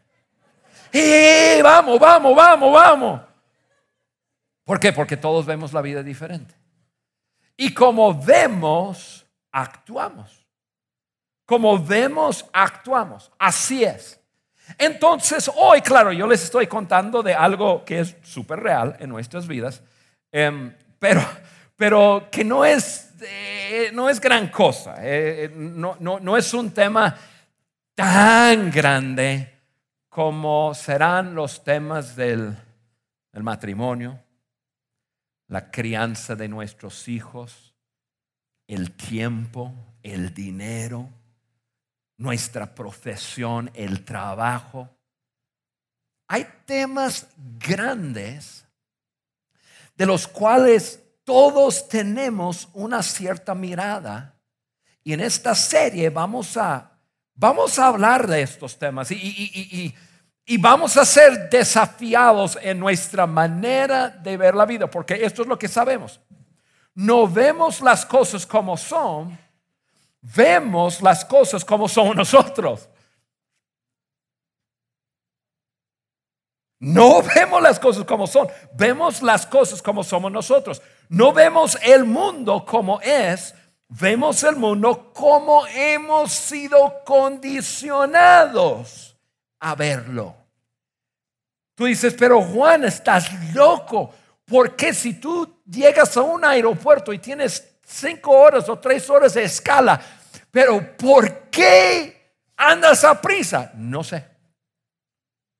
¡Y 0.93 1.61
vamos, 1.61 1.99
vamos, 1.99 2.33
vamos, 2.33 2.73
vamos! 2.73 3.21
¿Por 4.63 4.79
qué? 4.79 4.93
Porque 4.93 5.17
todos 5.17 5.45
vemos 5.45 5.73
la 5.73 5.81
vida 5.81 6.01
diferente. 6.01 6.55
Y 7.57 7.73
como 7.73 8.17
vemos, 8.23 9.27
actuamos. 9.51 10.47
Como 11.45 11.77
vemos, 11.77 12.45
actuamos. 12.53 13.29
Así 13.37 13.83
es. 13.83 14.20
Entonces, 14.77 15.49
hoy, 15.55 15.81
claro, 15.81 16.11
yo 16.11 16.27
les 16.27 16.43
estoy 16.43 16.67
contando 16.67 17.23
de 17.23 17.33
algo 17.33 17.83
que 17.85 17.99
es 17.99 18.15
súper 18.23 18.59
real 18.59 18.95
en 18.99 19.09
nuestras 19.09 19.47
vidas, 19.47 19.81
em, 20.31 20.73
pero, 20.99 21.21
pero 21.75 22.27
que 22.31 22.43
no 22.43 22.65
es, 22.65 23.13
eh, 23.21 23.91
no 23.93 24.09
es 24.09 24.19
gran 24.19 24.49
cosa, 24.49 24.95
eh, 24.99 25.45
eh, 25.45 25.51
no, 25.55 25.97
no, 25.99 26.37
es 26.37 26.53
un 26.53 26.71
tema 26.71 27.15
tan 27.95 28.71
grande 28.71 29.49
como 30.09 30.73
serán 30.73 31.33
los 31.35 31.63
temas 31.63 32.15
del 32.15 32.55
matrimonio, 33.33 34.19
la 35.47 35.69
crianza 35.71 36.35
de 36.35 36.47
nuestros 36.47 37.07
hijos, 37.07 37.73
el 38.67 38.91
tiempo, 38.91 39.73
el 40.03 40.33
dinero 40.33 41.09
nuestra 42.21 42.73
profesión, 42.73 43.71
el 43.73 44.05
trabajo. 44.05 44.89
Hay 46.27 46.47
temas 46.65 47.27
grandes 47.57 48.65
de 49.95 50.05
los 50.05 50.27
cuales 50.27 51.03
todos 51.23 51.89
tenemos 51.89 52.69
una 52.73 53.01
cierta 53.03 53.55
mirada 53.55 54.39
y 55.03 55.13
en 55.13 55.19
esta 55.19 55.55
serie 55.55 56.09
vamos 56.09 56.55
a, 56.57 56.91
vamos 57.33 57.77
a 57.79 57.87
hablar 57.87 58.27
de 58.27 58.43
estos 58.43 58.77
temas 58.77 59.11
y, 59.11 59.15
y, 59.15 59.95
y 60.45 60.57
vamos 60.57 60.97
a 60.97 61.05
ser 61.05 61.49
desafiados 61.49 62.57
en 62.61 62.79
nuestra 62.79 63.25
manera 63.25 64.09
de 64.09 64.37
ver 64.37 64.53
la 64.53 64.65
vida, 64.65 64.89
porque 64.89 65.25
esto 65.25 65.41
es 65.41 65.47
lo 65.47 65.57
que 65.57 65.67
sabemos. 65.67 66.19
No 66.93 67.27
vemos 67.27 67.81
las 67.81 68.05
cosas 68.05 68.45
como 68.45 68.77
son, 68.77 69.37
vemos 70.21 71.01
las 71.01 71.25
cosas 71.25 71.65
como 71.65 71.89
son 71.89 72.15
nosotros. 72.15 72.87
No 76.79 77.21
vemos 77.21 77.61
las 77.61 77.79
cosas 77.79 78.05
como 78.05 78.25
son, 78.25 78.47
vemos 78.73 79.21
las 79.21 79.45
cosas 79.45 79.83
como 79.83 80.03
somos 80.03 80.31
nosotros. 80.31 80.81
No 81.09 81.31
vemos 81.31 81.77
el 81.83 82.05
mundo 82.05 82.65
como 82.65 82.99
es, 83.01 83.53
vemos 83.87 84.41
el 84.43 84.55
mundo 84.55 85.13
como 85.13 85.67
hemos 85.67 86.31
sido 86.31 87.03
condicionados 87.05 89.15
a 89.59 89.75
verlo. 89.75 90.35
Tú 91.75 91.85
dices, 91.85 92.15
pero 92.17 92.41
Juan, 92.41 92.83
estás 92.83 93.31
loco. 93.53 94.11
Porque 94.45 94.93
si 94.93 95.13
tú 95.13 95.61
llegas 95.65 96.17
a 96.17 96.21
un 96.21 96.43
aeropuerto 96.43 97.13
y 97.13 97.19
tienes 97.19 97.70
cinco 97.91 98.31
horas 98.31 98.67
o 98.69 98.79
tres 98.79 99.09
horas 99.09 99.33
de 99.33 99.43
escala. 99.43 100.01
Pero 100.49 100.95
¿por 100.97 101.49
qué 101.49 102.35
andas 102.57 103.03
a 103.03 103.21
prisa? 103.21 103.71
No 103.75 104.03
sé. 104.03 104.25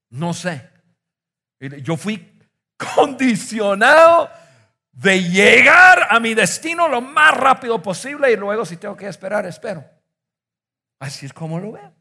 No 0.10 0.34
sé. 0.34 0.70
Yo 1.60 1.96
fui 1.96 2.39
condicionado 2.96 4.30
de 4.91 5.24
llegar 5.24 6.08
a 6.10 6.20
mi 6.20 6.34
destino 6.34 6.88
lo 6.88 7.02
más 7.02 7.36
rápido 7.36 7.82
posible 7.82 8.32
y 8.32 8.36
luego 8.36 8.65
si 8.65 8.78
tengo 8.78 8.98
que 8.98 9.08
esperar, 9.08 9.46
espero. 9.46 9.86
Así 11.00 11.26
es 11.26 11.34
como 11.34 11.60
lo 11.60 11.72
veo. 11.74 11.94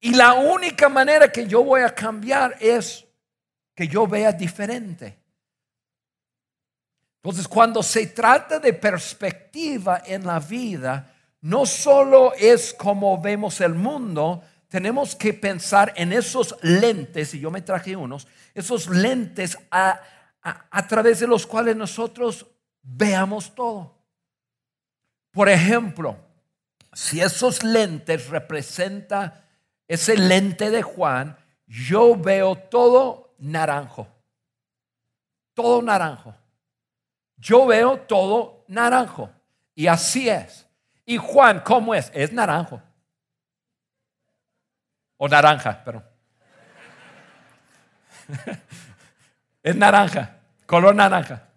Y 0.00 0.14
la 0.14 0.34
única 0.34 0.88
manera 0.88 1.30
que 1.30 1.46
yo 1.46 1.62
voy 1.62 1.82
a 1.82 1.94
cambiar 1.94 2.56
es 2.60 3.06
que 3.74 3.86
yo 3.86 4.06
vea 4.06 4.32
diferente. 4.32 5.21
Entonces, 7.22 7.46
cuando 7.46 7.84
se 7.84 8.08
trata 8.08 8.58
de 8.58 8.72
perspectiva 8.72 10.02
en 10.04 10.26
la 10.26 10.40
vida, 10.40 11.14
no 11.40 11.66
solo 11.66 12.32
es 12.34 12.74
como 12.74 13.20
vemos 13.20 13.60
el 13.60 13.74
mundo, 13.74 14.42
tenemos 14.66 15.14
que 15.14 15.32
pensar 15.32 15.92
en 15.94 16.12
esos 16.12 16.56
lentes, 16.62 17.32
y 17.34 17.38
yo 17.38 17.52
me 17.52 17.62
traje 17.62 17.94
unos, 17.94 18.26
esos 18.54 18.88
lentes 18.88 19.56
a, 19.70 20.00
través 20.88 21.20
de 21.20 21.28
los 21.28 21.46
cuales 21.46 21.76
nosotros 21.76 22.44
veamos 22.82 23.54
todo. 23.54 23.96
Por 25.30 25.48
ejemplo, 25.48 26.16
si 26.92 27.20
esos 27.20 27.62
lentes 27.62 28.30
representan 28.30 29.32
ese 29.86 30.16
lente 30.16 30.70
de 30.70 30.82
Juan, 30.82 31.36
yo 31.68 32.16
veo 32.16 32.56
todo 32.56 33.36
naranjo. 33.38 34.08
Todo 35.54 35.80
naranjo 35.82 36.41
yo 37.42 37.66
veo 37.66 37.98
todo 37.98 38.64
naranjo. 38.68 39.30
Y 39.74 39.88
así 39.88 40.28
es. 40.28 40.66
Y 41.04 41.16
Juan, 41.16 41.60
¿cómo 41.60 41.94
es? 41.94 42.10
Es 42.14 42.32
naranjo. 42.32 42.80
O 45.16 45.28
naranja, 45.28 45.82
pero. 45.84 46.02
es 49.62 49.76
naranja, 49.76 50.36
color 50.66 50.94
naranja. 50.94 51.48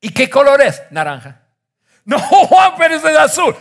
¿Y 0.00 0.10
qué 0.12 0.28
color 0.30 0.60
es? 0.62 0.82
Naranja. 0.90 1.42
No, 2.06 2.20
Juan, 2.20 2.74
pero 2.78 2.94
es 2.94 3.04
azul. 3.04 3.56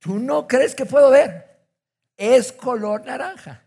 ¿Tú 0.00 0.18
no 0.18 0.48
crees 0.48 0.74
que 0.74 0.84
puedo 0.84 1.10
ver? 1.10 1.68
Es 2.16 2.50
color 2.50 3.06
naranja. 3.06 3.62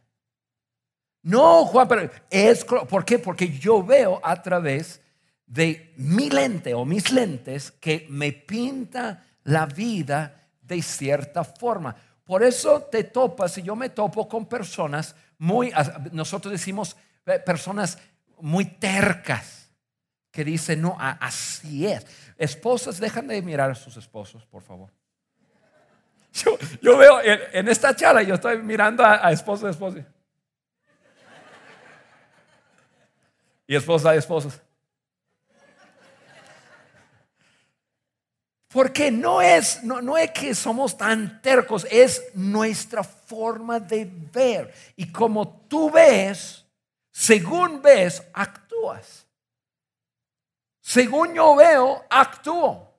No, 1.22 1.66
Juan, 1.66 1.88
pero 1.88 2.10
es, 2.30 2.64
¿por 2.64 3.04
qué? 3.04 3.20
Porque 3.20 3.50
yo 3.58 3.84
veo 3.84 4.20
a 4.24 4.42
través 4.42 5.02
de 5.46 5.94
mi 5.98 6.30
lente 6.30 6.74
o 6.74 6.86
mis 6.86 7.12
lentes 7.12 7.72
que 7.72 8.06
me 8.10 8.32
pinta 8.32 9.26
la 9.44 9.66
vida 9.66 10.48
de 10.62 10.82
cierta 10.82 11.44
forma. 11.44 11.96
Por 12.24 12.44
eso 12.44 12.84
te 12.84 13.04
topas 13.04 13.58
y 13.58 13.64
yo 13.64 13.76
me 13.76 13.90
topo 13.90 14.30
con 14.30 14.46
personas 14.46 15.16
muy, 15.40 15.74
nosotros 16.12 16.52
decimos 16.52 16.96
eh, 17.26 17.40
personas 17.40 17.98
muy 18.40 18.66
tercas 18.66 19.72
que 20.32 20.44
dicen, 20.44 20.82
no, 20.82 20.96
así 21.00 21.88
es. 21.88 22.06
Esposas, 22.38 23.00
dejan 23.00 23.28
de 23.28 23.42
mirar 23.42 23.72
a 23.72 23.76
sus 23.76 23.98
esposos, 23.98 24.46
por 24.46 24.62
favor. 24.62 24.92
Yo, 26.82 26.98
veo 26.98 27.20
en, 27.24 27.68
esta 27.68 27.96
charla, 27.96 28.22
yo 28.22 28.36
estoy 28.36 28.60
mirando 28.62 29.04
a, 29.04 29.28
a 29.28 29.32
esposos. 29.32 29.76
Y 33.70 33.76
esposa 33.76 34.12
de 34.12 34.18
esposos. 34.18 34.60
Porque 38.68 39.12
no 39.12 39.44
es, 39.44 39.84
no, 39.84 40.02
no 40.02 40.18
es 40.18 40.32
que 40.32 40.56
somos 40.56 40.98
tan 40.98 41.40
tercos, 41.40 41.86
es 41.92 42.32
nuestra 42.34 43.04
forma 43.04 43.80
de 43.80 44.10
ver. 44.34 44.74
Y 44.96 45.12
como 45.12 45.48
tú 45.68 45.92
ves, 45.92 46.66
según 47.12 47.80
ves, 47.80 48.24
actúas. 48.34 49.28
Según 50.82 51.36
yo 51.36 51.56
veo, 51.56 52.04
actúo. 52.10 52.92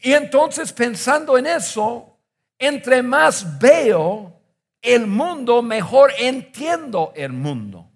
Y 0.00 0.12
entonces 0.12 0.70
pensando 0.70 1.38
en 1.38 1.46
eso, 1.46 2.18
entre 2.58 3.02
más 3.02 3.58
veo 3.58 4.38
el 4.82 5.06
mundo, 5.06 5.62
mejor 5.62 6.12
entiendo 6.18 7.14
el 7.16 7.32
mundo. 7.32 7.89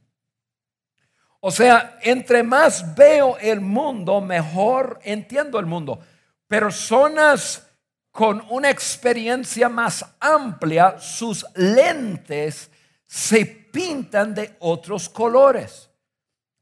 O 1.47 1.51
sea, 1.51 1.99
entre 2.01 2.43
más 2.43 2.95
veo 2.95 3.37
el 3.37 3.61
mundo, 3.61 4.23
mejor 4.23 4.99
entiendo 5.05 5.59
el 5.59 5.67
mundo. 5.67 5.99
Personas 6.49 7.67
con 8.11 8.43
una 8.49 8.71
experiencia 8.71 9.69
más 9.69 10.07
amplia, 10.21 10.99
sus 10.99 11.45
lentes 11.55 12.71
se 13.05 13.45
pintan 13.45 14.35
de 14.35 14.57
otros 14.59 15.11
colores. 15.11 15.91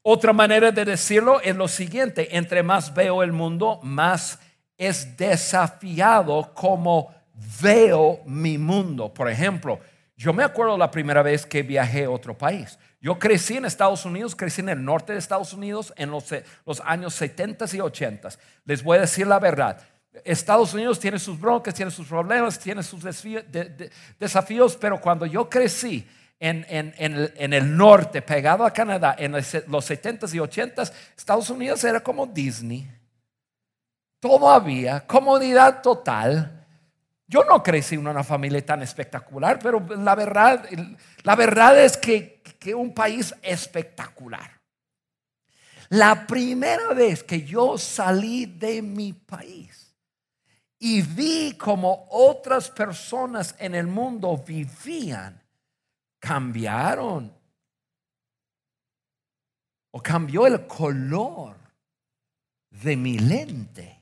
Otra 0.03 0.33
manera 0.33 0.73
de 0.73 0.85
decirlo 0.85 1.41
es 1.41 1.55
lo 1.55 1.69
siguiente, 1.69 2.37
entre 2.37 2.65
más 2.65 2.93
veo 2.93 3.23
el 3.23 3.31
mundo, 3.31 3.79
más 3.85 4.41
es 4.77 5.17
desafiado 5.17 6.53
como 6.55 7.15
veo 7.63 8.21
mi 8.25 8.59
mundo. 8.59 9.15
Por 9.15 9.31
ejemplo, 9.31 9.79
yo 10.23 10.33
me 10.33 10.45
acuerdo 10.45 10.79
la 10.79 10.91
primera 10.91 11.21
vez 11.21 11.45
que 11.45 11.63
viajé 11.63 12.05
a 12.05 12.11
otro 12.11 12.39
país. 12.39 12.79
Yo 13.01 13.19
crecí 13.19 13.57
en 13.57 13.65
Estados 13.65 14.05
Unidos, 14.05 14.37
crecí 14.37 14.61
en 14.61 14.69
el 14.69 14.85
norte 14.85 15.13
de 15.13 15.19
Estados 15.19 15.53
Unidos 15.53 15.93
en 15.97 16.13
los, 16.13 16.25
los 16.65 16.81
años 16.85 17.15
70 17.15 17.65
y 17.73 17.81
80. 17.81 18.29
Les 18.65 18.85
voy 18.85 18.99
a 18.99 19.01
decir 19.01 19.27
la 19.27 19.41
verdad. 19.41 19.83
Estados 20.25 20.75
Unidos 20.75 21.01
tiene 21.01 21.19
sus 21.19 21.41
broncas, 21.41 21.75
tiene 21.75 21.91
sus 21.91 22.07
problemas, 22.07 22.57
tiene 22.57 22.85
sus 22.85 23.03
desafíos, 24.21 24.77
pero 24.77 25.01
cuando 25.01 25.27
yo 25.27 25.51
crecí 25.51 26.07
en, 26.39 26.65
el, 26.99 27.77
norte, 27.77 28.23
pegado 28.23 28.65
a 28.65 28.73
Canadá, 28.73 29.17
en 29.19 29.33
los 29.33 29.91
70s 29.91 30.35
y 30.35 30.39
80s, 30.39 30.93
Estados 31.17 31.51
Unidos 31.51 31.83
era 31.83 31.99
como 31.99 32.27
Disney. 32.27 32.89
Todo 34.21 34.49
había, 34.49 35.05
comodidad 35.05 35.83
total. 35.83 36.62
Yo 37.33 37.45
no 37.45 37.63
crecí 37.63 37.95
en 37.95 38.07
una 38.07 38.23
familia 38.23 38.63
tan 38.63 38.83
espectacular, 38.83 39.59
pero 39.59 39.81
la 39.97 40.15
verdad, 40.15 40.69
la 41.23 41.35
verdad 41.35 41.83
es 41.83 41.97
que, 41.97 42.43
que 42.59 42.75
un 42.75 42.93
país 42.93 43.35
espectacular. 43.41 44.61
La 45.89 46.27
primera 46.27 46.93
vez 46.93 47.25
que 47.25 47.41
yo 47.41 47.79
salí 47.79 48.45
de 48.45 48.83
mi 48.83 49.15
país 49.15 49.97
y 50.79 51.01
vi 51.01 51.57
como 51.57 52.07
otras 52.11 52.69
personas 52.69 53.55
en 53.59 53.77
el 53.77 53.87
mundo 53.87 54.37
vivían, 54.37 55.43
cambiaron. 56.19 57.35
O 59.93 60.03
cambió 60.03 60.47
el 60.47 60.67
color 60.67 61.57
de 62.69 62.95
mi 62.95 63.19
lente. 63.19 64.02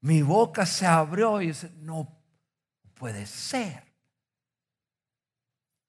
Mi 0.00 0.22
boca 0.22 0.64
se 0.64 0.86
abrió 0.86 1.40
y 1.40 1.48
dice, 1.48 1.70
no 1.80 2.20
puede 2.94 3.26
ser. 3.26 3.82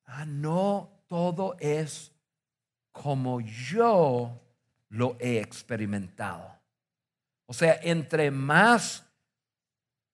Ah, 0.06 0.26
no 0.26 1.04
todo 1.08 1.56
es 1.60 2.12
como 2.92 3.40
yo 3.40 4.42
lo 4.90 5.16
he 5.20 5.40
experimentado. 5.40 6.60
O 7.46 7.54
sea, 7.54 7.80
entre 7.82 8.32
más 8.32 9.06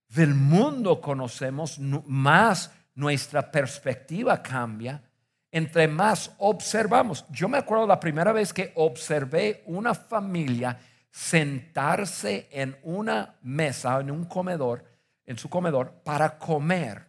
del 0.08 0.34
mundo 0.34 1.02
conocemos, 1.02 1.80
más 1.80 2.72
nuestra 2.96 3.52
perspectiva 3.52 4.42
cambia, 4.42 5.04
entre 5.52 5.88
más 5.88 6.32
observamos. 6.38 7.26
Yo 7.30 7.48
me 7.48 7.58
acuerdo 7.58 7.88
la 7.88 8.00
primera 8.00 8.32
vez 8.32 8.54
que 8.54 8.72
observé 8.76 9.64
una 9.66 9.94
familia 9.94 10.78
sentarse 11.12 12.48
en 12.52 12.78
una 12.84 13.36
mesa, 13.42 14.00
en 14.00 14.12
un 14.12 14.26
comedor, 14.26 14.84
en 15.26 15.38
su 15.38 15.50
comedor, 15.50 16.02
para 16.04 16.38
comer. 16.38 17.06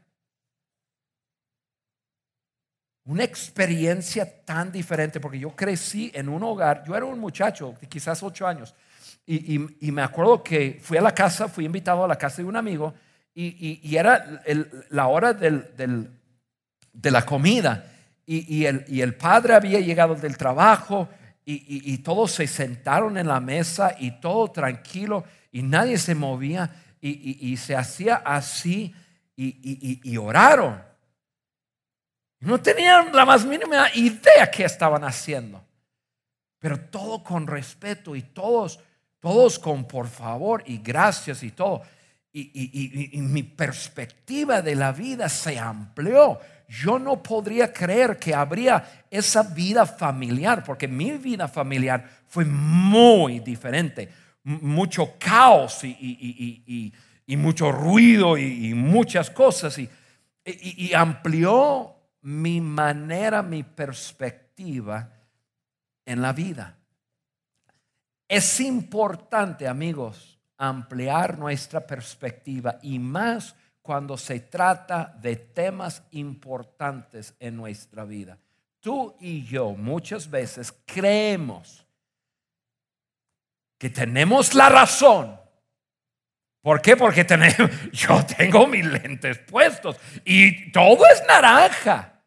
Una 3.04 3.24
experiencia 3.24 4.44
tan 4.44 4.70
diferente, 4.70 5.20
porque 5.20 5.38
yo 5.38 5.54
crecí 5.56 6.11
en 6.14 6.28
un 6.28 6.42
hogar, 6.42 6.84
yo 6.87 6.96
era 6.96 7.06
un 7.06 7.18
muchacho 7.18 7.74
de 7.80 7.88
quizás 7.88 8.22
ocho 8.22 8.46
años, 8.46 8.74
y, 9.26 9.58
me 9.92 10.02
acuerdo 10.02 10.42
que 10.42 10.78
fui 10.82 10.96
a 10.96 11.02
la 11.02 11.14
casa, 11.14 11.48
fui 11.48 11.66
invitado 11.66 12.02
a 12.02 12.08
la 12.08 12.16
casa 12.16 12.38
de 12.38 12.48
un 12.48 12.56
amigo, 12.56 12.94
y, 13.34 13.96
era 13.96 14.42
la 14.88 15.06
hora 15.06 15.32
de 15.32 16.00
la 17.11 17.24
comida 17.24 17.84
y, 18.30 18.66
el, 19.00 19.14
padre 19.14 19.54
había 19.54 19.80
llegado 19.80 20.14
del 20.14 20.37
trabajo 20.37 21.08
y, 21.50 21.96
todos 21.98 22.32
se 22.32 22.46
sentaron 22.46 23.16
en 23.16 23.26
la 23.26 23.40
mesa 23.40 23.96
y 23.98 24.20
todo 24.20 24.50
tranquilo 24.50 25.24
y 25.50 25.62
nadie 25.62 25.96
se 25.96 26.14
movía 26.14 26.70
y, 27.00 27.56
se 27.56 27.74
hacía 27.74 28.16
así 28.16 28.94
y, 29.34 30.16
oraron. 30.18 30.82
No 32.40 32.61
tenían 32.61 33.14
la 33.14 33.24
más 33.24 33.44
mínima 33.44 33.88
idea 33.94 34.50
qué 34.50 34.64
estaban 34.64 35.02
haciendo, 35.04 35.64
pero 36.58 36.78
todo 36.78 37.24
con 37.24 37.46
respeto 37.46 38.14
y 38.14 38.22
todos, 38.22 38.78
todos 39.18 39.58
con 39.58 39.88
por 39.88 40.06
favor 40.06 40.62
y 40.66 40.78
gracias 40.78 41.42
y 41.42 41.52
todo 41.52 41.82
y, 42.32 43.20
mi 43.20 43.42
perspectiva 43.42 44.62
de 44.62 44.74
la 44.74 44.92
vida 44.92 45.28
se 45.28 45.58
amplió. 45.58 46.38
Yo 46.68 46.98
no 46.98 47.22
podría 47.22 47.72
creer 47.72 48.18
que 48.18 48.35
habría 48.35 49.04
esa 49.11 49.42
vida 49.42 49.87
familiar, 49.87 50.62
porque 50.62 50.87
mi 50.87 51.12
vida 51.12 51.48
familiar 51.48 52.09
fue 52.26 52.44
muy 52.44 53.40
diferente. 53.40 54.09
mucho 54.44 55.14
caos 55.18 55.83
y, 55.85 56.92
mucho 57.26 57.72
ruido 57.72 58.37
y, 58.37 58.74
muchas 58.74 59.31
cosas. 59.31 59.78
y 59.78 60.94
amplió 60.94 61.94
mi 62.22 62.61
manera, 62.61 63.42
mi 63.42 63.62
perspectiva 63.62 65.11
en 66.04 66.22
la 66.22 66.33
vida. 66.33 66.76
Es 68.28 68.61
importante, 68.61 69.66
amigos, 69.66 70.38
ampliar 70.59 71.38
nuestra 71.38 71.87
perspectiva 71.87 72.78
y 72.83 72.98
más 72.98 73.54
cuando 73.88 74.18
se 74.18 74.40
trata 74.40 75.16
de 75.18 75.35
temas 75.35 76.03
importantes 76.11 77.35
en 77.40 77.57
nuestra 77.57 78.05
vida. 78.05 78.37
Tú 78.81 79.16
y 79.18 79.46
yo 79.46 79.70
muchas 79.70 80.29
veces 80.29 80.74
creemos 80.85 81.87
que 83.79 83.88
tenemos 83.88 84.53
la 84.53 84.68
razón. 84.68 85.40
¿Por 86.61 86.83
qué? 86.83 86.98
Porque 86.98 87.24
tenemos, 87.24 87.70
yo 87.92 88.27
tengo 88.27 88.66
mis 88.66 88.85
lentes 88.85 89.38
puestos 89.38 89.96
y 90.22 90.70
todo 90.70 91.07
es 91.07 91.22
naranja. 91.27 92.20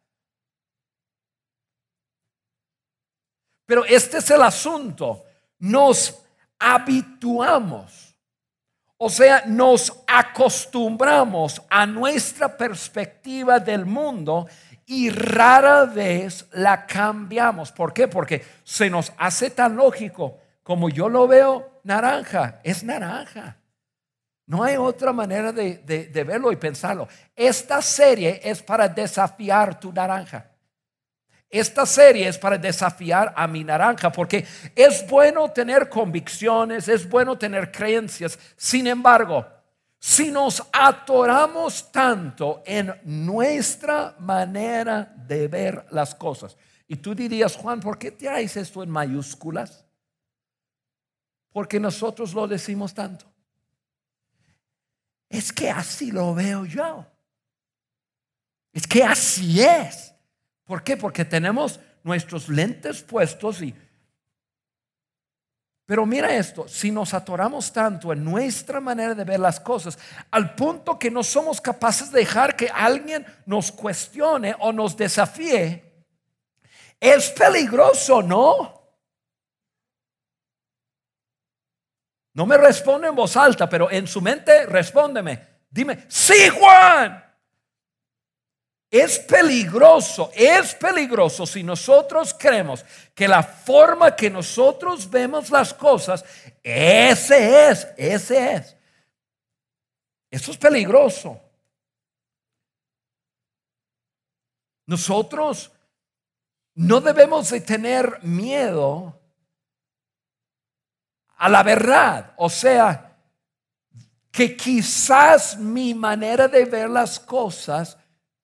Pero 3.67 3.85
este 3.85 4.17
es 4.17 4.31
el 4.31 4.41
asunto. 4.41 5.25
Nos 5.59 6.25
habituamos 6.57 8.10
o 9.03 9.09
sea, 9.09 9.45
nos 9.47 10.03
acostumbramos 10.05 11.59
a 11.71 11.87
nuestra 11.87 12.55
perspectiva 12.55 13.59
del 13.59 13.83
mundo 13.83 14.47
y 14.85 15.09
rara 15.09 15.85
vez 15.85 16.45
la 16.51 16.85
cambiamos. 16.85 17.71
¿Por 17.71 17.93
qué? 17.93 18.07
Porque 18.07 18.45
se 18.63 18.91
nos 18.91 19.11
hace 19.17 19.49
tan 19.49 19.75
lógico 19.75 20.37
como 20.61 20.87
yo 20.87 21.09
lo 21.09 21.27
veo 21.27 21.81
naranja, 21.83 22.59
es 22.63 22.83
naranja. 22.83 23.57
No 24.45 24.63
hay 24.63 24.77
otra 24.77 25.11
manera 25.11 25.51
de, 25.51 25.79
de 25.79 26.23
verlo 26.23 26.51
y 26.51 26.57
pensarlo. 26.57 27.07
Esta 27.35 27.81
serie 27.81 28.39
es 28.43 28.61
para 28.61 28.87
desafiar 28.87 29.79
tu 29.79 29.91
naranja. 29.91 30.50
Esta 31.51 31.85
serie 31.85 32.29
es 32.29 32.37
para 32.37 32.57
desafiar 32.57 33.33
a 33.35 33.45
mi 33.45 33.61
naranja, 33.61 34.09
porque 34.09 34.47
es 34.73 35.05
bueno 35.05 35.51
tener 35.51 35.89
convicciones, 35.89 36.87
es 36.87 37.07
bueno 37.07 37.37
tener 37.37 37.69
creencias. 37.69 38.39
Sin 38.55 38.87
embargo, 38.87 39.45
si 39.99 40.31
nos 40.31 40.63
atoramos 40.71 41.91
tanto 41.91 42.63
en 42.65 42.95
nuestra 43.03 44.15
manera 44.19 45.13
de 45.27 45.49
ver 45.49 45.85
las 45.91 46.15
cosas, 46.15 46.55
y 46.87 46.95
tú 46.95 47.13
dirías, 47.13 47.57
Juan, 47.57 47.81
¿por 47.81 47.99
qué 47.99 48.11
traes 48.11 48.55
esto 48.55 48.81
en 48.81 48.89
mayúsculas? 48.89 49.85
Porque 51.51 51.81
nosotros 51.81 52.33
lo 52.33 52.47
decimos 52.47 52.93
tanto. 52.93 53.25
Es 55.27 55.51
que 55.51 55.69
así 55.69 56.11
lo 56.11 56.33
veo 56.33 56.65
yo. 56.65 57.05
Es 58.71 58.87
que 58.87 59.03
así 59.03 59.61
es. 59.61 60.00
¿Por 60.71 60.83
qué? 60.83 60.95
Porque 60.95 61.25
tenemos 61.25 61.81
nuestros 62.01 62.47
lentes 62.47 63.01
puestos 63.01 63.61
y... 63.61 63.75
Pero 65.85 66.05
mira 66.05 66.33
esto, 66.33 66.65
si 66.65 66.91
nos 66.91 67.13
atoramos 67.13 67.73
tanto 67.73 68.13
en 68.13 68.23
nuestra 68.23 68.79
manera 68.79 69.13
de 69.13 69.25
ver 69.25 69.41
las 69.41 69.59
cosas, 69.59 69.99
al 70.31 70.55
punto 70.55 70.97
que 70.97 71.11
no 71.11 71.23
somos 71.23 71.59
capaces 71.59 72.09
de 72.09 72.19
dejar 72.19 72.55
que 72.55 72.69
alguien 72.69 73.25
nos 73.45 73.69
cuestione 73.69 74.55
o 74.59 74.71
nos 74.71 74.95
desafíe, 74.95 76.05
es 77.01 77.31
peligroso, 77.31 78.21
¿no? 78.21 78.93
No 82.33 82.45
me 82.45 82.55
responde 82.55 83.09
en 83.09 83.15
voz 83.15 83.35
alta, 83.35 83.67
pero 83.67 83.91
en 83.91 84.07
su 84.07 84.21
mente 84.21 84.67
respóndeme. 84.67 85.65
Dime, 85.69 86.05
sí, 86.07 86.47
Juan. 86.47 87.30
Es 88.91 89.19
peligroso, 89.19 90.29
es 90.35 90.75
peligroso 90.75 91.45
si 91.45 91.63
nosotros 91.63 92.35
creemos 92.37 92.83
que 93.15 93.25
la 93.25 93.41
forma 93.41 94.13
que 94.13 94.29
nosotros 94.29 95.09
vemos 95.09 95.49
las 95.49 95.73
cosas, 95.73 96.25
ese 96.61 97.69
es, 97.69 97.87
ese 97.95 98.53
es. 98.55 98.77
Eso 100.29 100.51
es 100.51 100.57
peligroso. 100.57 101.39
Nosotros 104.85 105.71
no 106.75 106.99
debemos 106.99 107.49
de 107.49 107.61
tener 107.61 108.21
miedo 108.23 109.17
a 111.37 111.47
la 111.47 111.63
verdad. 111.63 112.33
O 112.35 112.49
sea, 112.49 113.17
que 114.31 114.57
quizás 114.57 115.57
mi 115.57 115.93
manera 115.93 116.49
de 116.49 116.65
ver 116.65 116.89
las 116.89 117.17
cosas 117.17 117.97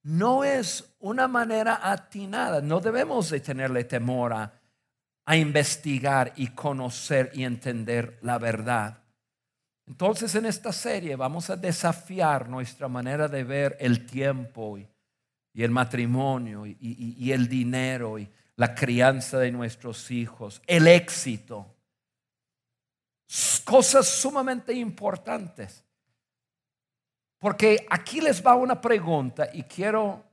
no 0.07 0.45
es 0.45 0.95
una 0.99 1.27
manera 1.27 1.81
atinada. 1.83 2.61
No 2.61 2.79
debemos 2.79 3.29
de 3.29 3.41
tenerle 3.41 3.83
temor 3.83 4.33
a, 4.33 4.53
investigar 5.35 6.31
y 6.37 6.47
conocer 6.47 7.31
y 7.33 7.43
entender 7.43 8.17
la 8.21 8.37
verdad. 8.37 9.03
Entonces 9.85 10.33
en 10.35 10.45
esta 10.45 10.71
serie 10.71 11.17
vamos 11.17 11.49
a 11.49 11.57
desafiar 11.57 12.47
nuestra 12.47 12.87
manera 12.87 13.27
de 13.27 13.43
ver 13.43 13.75
el 13.81 14.05
tiempo 14.05 14.77
y, 14.77 14.87
el 15.53 15.71
matrimonio 15.71 16.65
y 16.65 17.31
el 17.31 17.49
dinero 17.49 18.17
y 18.17 18.29
la 18.55 18.73
crianza 18.73 19.39
de 19.39 19.51
nuestros 19.51 20.09
hijos, 20.11 20.61
el 20.67 20.87
éxito. 20.87 21.75
Cosas 23.65 24.07
sumamente 24.07 24.71
importantes. 24.71 25.83
Porque 27.39 27.85
aquí 27.89 28.21
les 28.21 28.45
va 28.45 28.55
una 28.55 28.81
pregunta 28.81 29.49
y 29.53 29.63
quiero, 29.63 30.23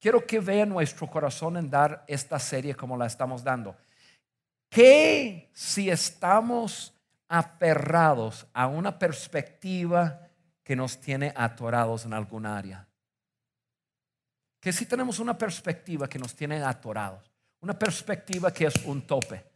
quiero 0.00 0.26
que 0.26 0.40
vean 0.40 0.70
nuestro 0.70 1.08
corazón 1.08 1.56
en 1.56 1.70
dar 1.70 2.04
esta 2.08 2.38
serie 2.38 2.74
como 2.74 2.96
la 2.96 3.06
estamos 3.06 3.44
dando. 3.44 3.76
¿Qué 4.68 5.50
si 5.52 5.90
estamos 5.90 6.94
aferrados 7.28 8.46
a 8.52 8.66
una 8.66 8.98
perspectiva 8.98 10.20
que 10.62 10.76
nos 10.76 10.98
tiene 10.98 11.32
atorados 11.36 12.04
en 12.06 12.14
algún 12.14 12.46
área? 12.46 12.86
¿Qué 14.60 14.72
si 14.72 14.86
tenemos 14.86 15.18
una 15.18 15.36
perspectiva 15.36 16.08
que 16.08 16.18
nos 16.18 16.34
tiene 16.34 16.62
atorados? 16.62 17.30
Una 17.60 17.78
perspectiva 17.78 18.52
que 18.52 18.66
es 18.66 18.84
un 18.84 19.06
tope. 19.06 19.55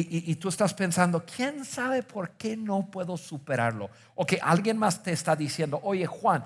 Y, 0.00 0.34
tú 0.36 0.48
estás 0.48 0.72
pensando, 0.74 1.24
¿quién 1.24 1.64
sabe 1.64 2.02
por 2.02 2.30
qué 2.30 2.56
no 2.56 2.88
puedo 2.88 3.16
superarlo? 3.16 3.90
O 4.14 4.24
que 4.24 4.38
alguien 4.40 4.76
más 4.76 5.02
te 5.02 5.12
está 5.12 5.34
diciendo, 5.34 5.80
oye 5.82 6.06
Juan, 6.06 6.44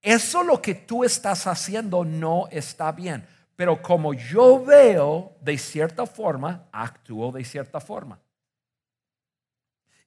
eso 0.00 0.44
lo 0.44 0.62
que 0.62 0.74
tú 0.74 1.02
estás 1.02 1.46
haciendo 1.46 2.04
no 2.04 2.46
está 2.50 2.92
bien. 2.92 3.26
Pero 3.56 3.82
como 3.82 4.14
yo 4.14 4.64
veo 4.64 5.36
de 5.40 5.58
cierta 5.58 6.06
forma, 6.06 6.68
actúo 6.70 7.32
de 7.32 7.44
cierta 7.44 7.80
forma. 7.80 8.20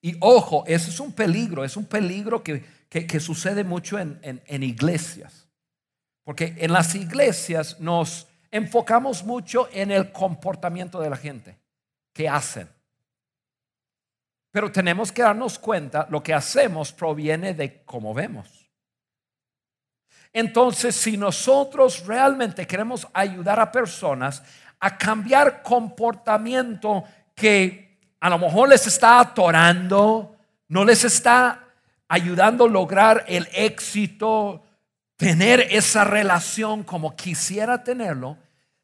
Y 0.01 0.15
ojo, 0.21 0.63
eso 0.65 0.89
es 0.89 0.99
un 0.99 1.11
peligro, 1.11 1.63
es 1.63 1.75
un 1.75 1.85
peligro 1.85 2.43
que, 2.43 2.63
sucede 3.19 3.63
mucho 3.63 3.99
en, 3.99 4.19
en 4.23 4.63
iglesias. 4.63 5.47
Porque 6.23 6.55
en 6.57 6.71
las 6.71 6.95
iglesias 6.95 7.79
nos 7.79 8.27
enfocamos 8.51 9.23
mucho 9.23 9.67
en 9.73 9.91
el 9.91 10.11
comportamiento 10.11 11.01
de 11.01 11.09
la 11.09 11.17
gente, 11.17 11.57
que 12.13 12.29
hacen. 12.29 12.69
Pero 14.51 14.71
tenemos 14.71 15.11
que 15.11 15.23
darnos 15.23 15.57
cuenta, 15.57 16.07
lo 16.09 16.21
que 16.21 16.33
hacemos 16.33 16.91
proviene 16.91 17.53
de 17.53 17.83
cómo 17.83 18.13
vemos. 18.13 18.69
Entonces, 20.31 20.95
si 20.95 21.17
nosotros 21.17 22.05
realmente 22.05 22.65
queremos 22.65 23.07
ayudar 23.13 23.59
a 23.59 23.71
personas 23.71 24.43
a 24.79 24.97
cambiar 24.97 25.63
comportamiento 25.63 27.03
que 27.33 27.97
a 28.19 28.29
lo 28.29 28.37
mejor 28.37 28.69
les 28.69 28.85
está 28.85 29.19
atorando, 29.19 30.35
no 30.67 30.83
les 30.83 31.03
está 31.03 31.67
ayudando 32.07 32.65
a 32.65 32.69
lograr 32.69 33.23
el 33.27 33.47
éxito, 33.53 34.63
tener 35.15 35.61
esa 35.71 36.03
relación 36.03 36.83
como 36.83 37.15
quisiera 37.15 37.83
tenerlo, 37.83 38.37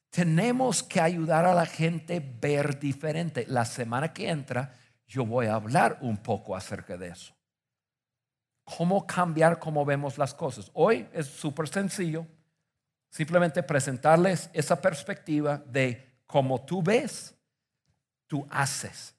tenemos 0.09 0.81
que 0.81 0.99
ayudar 0.99 1.45
a 1.45 1.53
la 1.53 1.65
gente 1.65 2.17
a 2.17 2.39
ver 2.41 2.79
diferente. 2.79 3.45
La 3.47 3.65
semana 3.65 4.13
que 4.13 4.29
entra 4.29 4.75
yo 5.07 5.25
voy 5.25 5.47
a 5.47 5.55
hablar 5.55 5.97
un 6.01 6.17
poco 6.17 6.55
acerca 6.55 6.95
de 6.95 7.09
eso. 7.09 7.35
Cómo 8.63 9.07
cambiar 9.07 9.57
cómo 9.57 9.83
vemos 9.83 10.19
las 10.19 10.35
cosas. 10.35 10.69
Hoy 10.73 11.07
es 11.13 11.25
súper 11.25 11.67
sencillo. 11.67 12.27
Simplemente 13.09 13.63
presentarles 13.63 14.51
esa 14.53 14.79
perspectiva 14.79 15.57
de 15.57 16.21
cómo 16.27 16.63
tú 16.63 16.83
ves, 16.83 17.35
tú 18.27 18.45
haces. 18.51 19.15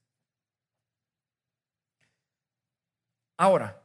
Ahora, 3.37 3.83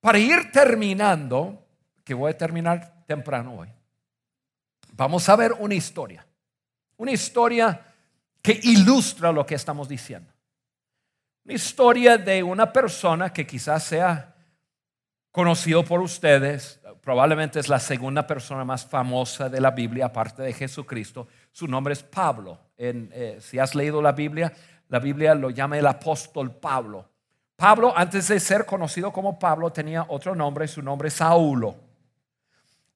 para 0.00 0.18
ir 0.18 0.50
terminando, 0.50 1.62
que 2.04 2.14
voy 2.14 2.30
a 2.30 2.38
terminar 2.38 2.91
temprano 3.12 3.58
hoy, 3.58 3.68
vamos 4.92 5.28
a 5.28 5.36
ver 5.36 5.52
una 5.58 5.74
historia. 5.74 6.26
Una 6.96 7.12
historia 7.12 7.80
que 8.40 8.58
ilustra 8.62 9.30
lo 9.30 9.44
que 9.44 9.54
estamos 9.54 9.86
diciendo. 9.86 10.32
Una 11.44 11.54
historia 11.54 12.16
de 12.16 12.42
una 12.42 12.72
persona 12.72 13.30
que 13.30 13.46
quizás 13.46 13.84
sea 13.84 14.34
conocido 15.30 15.84
por 15.84 16.00
ustedes, 16.00 16.80
probablemente 17.02 17.60
es 17.60 17.68
la 17.68 17.78
segunda 17.78 18.26
persona 18.26 18.64
más 18.64 18.86
famosa 18.86 19.48
de 19.50 19.60
la 19.60 19.72
Biblia, 19.72 20.06
aparte 20.06 20.42
de 20.42 20.52
Jesucristo. 20.54 21.28
Su 21.50 21.66
nombre 21.66 21.92
es 21.92 22.02
Pablo. 22.02 22.58
En, 22.78 23.10
eh, 23.12 23.38
si 23.40 23.58
has 23.58 23.74
leído 23.74 24.00
la 24.00 24.12
Biblia, 24.12 24.52
la 24.88 25.00
Biblia 25.00 25.34
lo 25.34 25.50
llama 25.50 25.76
el 25.76 25.86
apóstol 25.86 26.50
Pablo. 26.50 27.10
Pablo, 27.56 27.92
antes 27.94 28.28
de 28.28 28.40
ser 28.40 28.64
conocido 28.64 29.12
como 29.12 29.38
Pablo, 29.38 29.70
tenía 29.70 30.06
otro 30.08 30.34
nombre, 30.34 30.66
su 30.66 30.80
nombre 30.80 31.08
es 31.08 31.14
Saulo. 31.14 31.76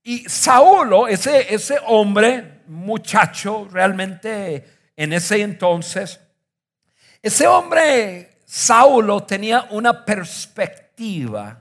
Y 0.08 0.20
Saulo, 0.28 1.08
ese, 1.08 1.52
ese 1.52 1.80
hombre, 1.84 2.60
muchacho, 2.68 3.66
realmente 3.68 4.64
en 4.94 5.12
ese 5.12 5.42
entonces, 5.42 6.20
ese 7.20 7.48
hombre, 7.48 8.38
Saulo, 8.44 9.24
tenía 9.24 9.66
una 9.70 10.04
perspectiva 10.04 11.60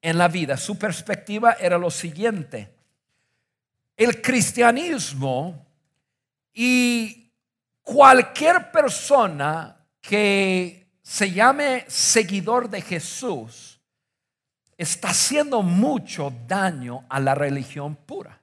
en 0.00 0.16
la 0.16 0.28
vida. 0.28 0.56
Su 0.56 0.78
perspectiva 0.78 1.58
era 1.60 1.76
lo 1.76 1.90
siguiente. 1.90 2.72
El 3.94 4.22
cristianismo 4.22 5.66
y 6.54 7.30
cualquier 7.82 8.72
persona 8.72 9.84
que 10.00 10.88
se 11.02 11.30
llame 11.30 11.84
seguidor 11.88 12.70
de 12.70 12.80
Jesús, 12.80 13.69
está 14.80 15.10
haciendo 15.10 15.60
mucho 15.62 16.32
daño 16.48 17.04
a 17.10 17.20
la 17.20 17.34
religión 17.34 17.94
pura. 17.94 18.40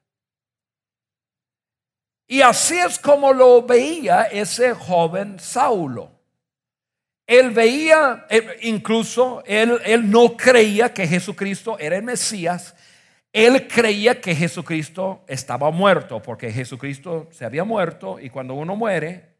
Y 2.28 2.41
así 2.41 2.78
es 2.78 3.00
como 3.00 3.34
lo 3.34 3.63
veía 3.63 4.23
ese 4.23 4.76
joven 4.76 5.39
Saulo. 5.39 6.12
Él 7.26 7.50
veía, 7.50 8.28
eh, 8.30 8.60
incluso 8.62 9.41
él, 9.47 9.80
él 9.84 10.12
no 10.12 10.38
creía 10.38 10.93
que 10.93 11.08
Jesucristo 11.08 11.80
era 11.80 11.97
el 11.97 12.04
Mesías. 12.04 12.76
Él 13.34 13.67
creía 13.67 14.21
que 14.21 14.36
Jesucristo 14.36 15.23
estaba 15.28 15.71
muerto, 15.71 16.21
porque 16.21 16.52
Jesucristo 16.52 17.30
se 17.32 17.45
había 17.45 17.63
muerto 17.63 18.19
y 18.19 18.30
cuando 18.30 18.54
uno 18.54 18.76
muere, 18.76 19.36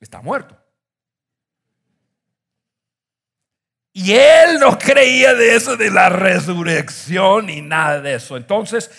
está 0.00 0.20
muerto. 0.20 0.56
Y 3.92 4.12
él 4.12 4.58
no 4.60 4.78
creía 4.78 5.34
de 5.34 5.56
eso, 5.56 5.76
de 5.76 5.90
la 5.90 6.08
resurrección 6.08 7.46
ni 7.46 7.60
nada 7.60 8.00
de 8.00 8.14
eso. 8.14 8.36
Entonces, 8.36 8.90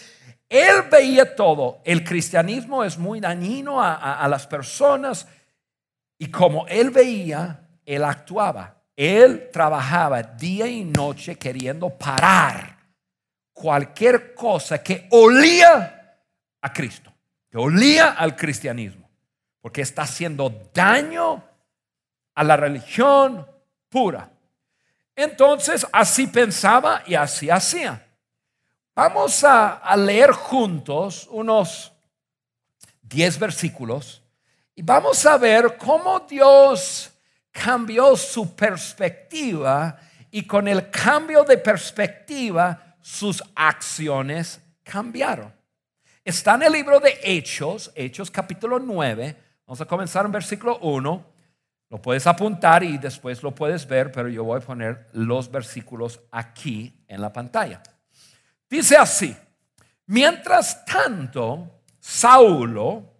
él 0.49 0.83
veía 0.91 1.33
todo. 1.33 1.81
El 1.85 2.03
cristianismo 2.03 2.83
es 2.83 2.97
muy 2.97 3.21
dañino 3.21 3.81
a, 3.81 4.27
las 4.27 4.45
personas 4.47 5.25
y 6.17 6.29
como 6.29 6.67
él 6.67 6.89
veía, 6.89 7.61
él 7.85 8.03
actuaba. 8.03 8.83
Él 8.97 9.49
trabajaba 9.51 10.21
día 10.21 10.67
y 10.67 10.83
noche 10.83 11.37
queriendo 11.37 11.89
parar 11.89 12.77
cualquier 13.53 14.35
cosa 14.35 14.83
que 14.83 15.07
olía 15.11 16.19
a 16.61 16.73
Cristo, 16.73 17.13
que 17.49 17.57
olía 17.57 18.09
al 18.09 18.35
cristianismo, 18.35 19.09
porque 19.61 19.81
está 19.81 20.01
haciendo 20.01 20.69
daño 20.73 21.43
a 22.35 22.43
la 22.43 22.57
religión 22.57 23.47
pura. 23.87 24.29
Entonces 25.15 25.85
así 25.91 26.27
pensaba 26.27 27.03
y 27.05 27.15
así 27.15 27.49
hacía. 27.49 28.07
Vamos 28.93 29.43
a, 29.43 29.95
leer 29.95 30.31
juntos 30.31 31.27
unos 31.31 31.91
10 33.03 33.39
versículos 33.39 34.21
y 34.75 34.81
vamos 34.81 35.25
a 35.25 35.37
ver 35.37 35.77
cómo 35.77 36.19
Dios 36.21 37.11
cambió 37.51 38.15
su 38.15 38.55
perspectiva 38.55 39.97
y 40.29 40.45
con 40.45 40.67
el 40.67 40.89
cambio 40.89 41.43
de 41.43 41.57
perspectiva 41.57 42.95
sus 43.01 43.43
acciones 43.55 44.61
cambiaron. 44.83 45.53
Está 46.23 46.55
en 46.55 46.63
el 46.63 46.73
libro 46.73 46.99
de 46.99 47.17
Hechos, 47.23 47.91
Hechos 47.95 48.29
capítulo 48.29 48.77
9, 48.77 49.35
vamos 49.65 49.81
a 49.81 49.85
comenzar 49.85 50.25
en 50.25 50.31
versículo 50.31 50.77
1. 50.79 51.30
Lo 51.91 52.01
puedes 52.01 52.25
apuntar 52.25 52.83
y 52.83 52.97
después 52.97 53.43
lo 53.43 53.53
puedes 53.53 53.85
ver, 53.85 54.13
pero 54.13 54.29
yo 54.29 54.45
voy 54.45 54.59
a 54.59 54.65
poner 54.65 55.09
los 55.11 55.51
versículos 55.51 56.21
aquí 56.31 57.03
en 57.05 57.19
la 57.19 57.33
pantalla. 57.33 57.83
Dice 58.69 58.95
así, 58.95 59.35
mientras 60.05 60.85
tanto, 60.85 61.81
Saulo, 61.99 63.13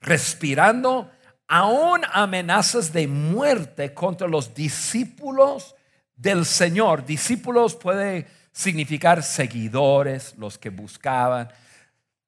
respirando 0.00 1.12
aún 1.46 2.00
amenazas 2.12 2.92
de 2.92 3.06
muerte 3.06 3.94
contra 3.94 4.26
los 4.26 4.52
discípulos 4.52 5.76
del 6.16 6.46
Señor, 6.46 7.06
discípulos 7.06 7.76
puede 7.76 8.26
significar 8.50 9.22
seguidores, 9.22 10.34
los 10.36 10.58
que 10.58 10.70
buscaban, 10.70 11.48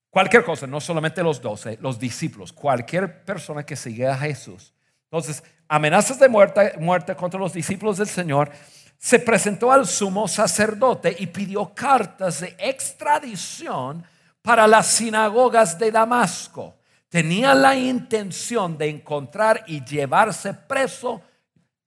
cualquier 0.09 0.45
cosa, 0.45 0.69
no 0.69 0.81
solamente 0.81 1.21
los 1.21 1.43
doce, 1.43 1.79
los 1.81 1.99
discípulos, 1.99 2.53
cualquier 2.53 3.25
persona 3.25 3.67
que 3.67 3.75
seguía 3.75 4.15
a 4.15 4.19
Jesús. 4.19 4.73
Entonces, 5.13 5.45
amenazas 5.69 6.19
de 6.19 6.27
muerte, 6.27 7.15
contra 7.17 7.39
los 7.39 7.53
discípulos 7.53 7.99
del 7.99 8.07
Señor, 8.07 8.51
se 8.97 9.19
presentó 9.19 9.71
al 9.71 9.87
sumo 9.87 10.27
sacerdote 10.27 11.15
y 11.19 11.27
pidió 11.27 11.75
cartas 11.75 12.41
de 12.41 12.57
extradición 12.59 14.03
para 14.41 14.67
las 14.67 14.87
sinagogas 14.87 15.79
de 15.79 15.91
Damasco. 15.91 16.77
Tenía 17.11 17.55
la 17.55 17.77
intención 17.77 18.79
de 18.79 18.89
encontrar 18.89 19.65
y 19.67 19.85
llevarse 19.85 20.55
preso 20.55 21.21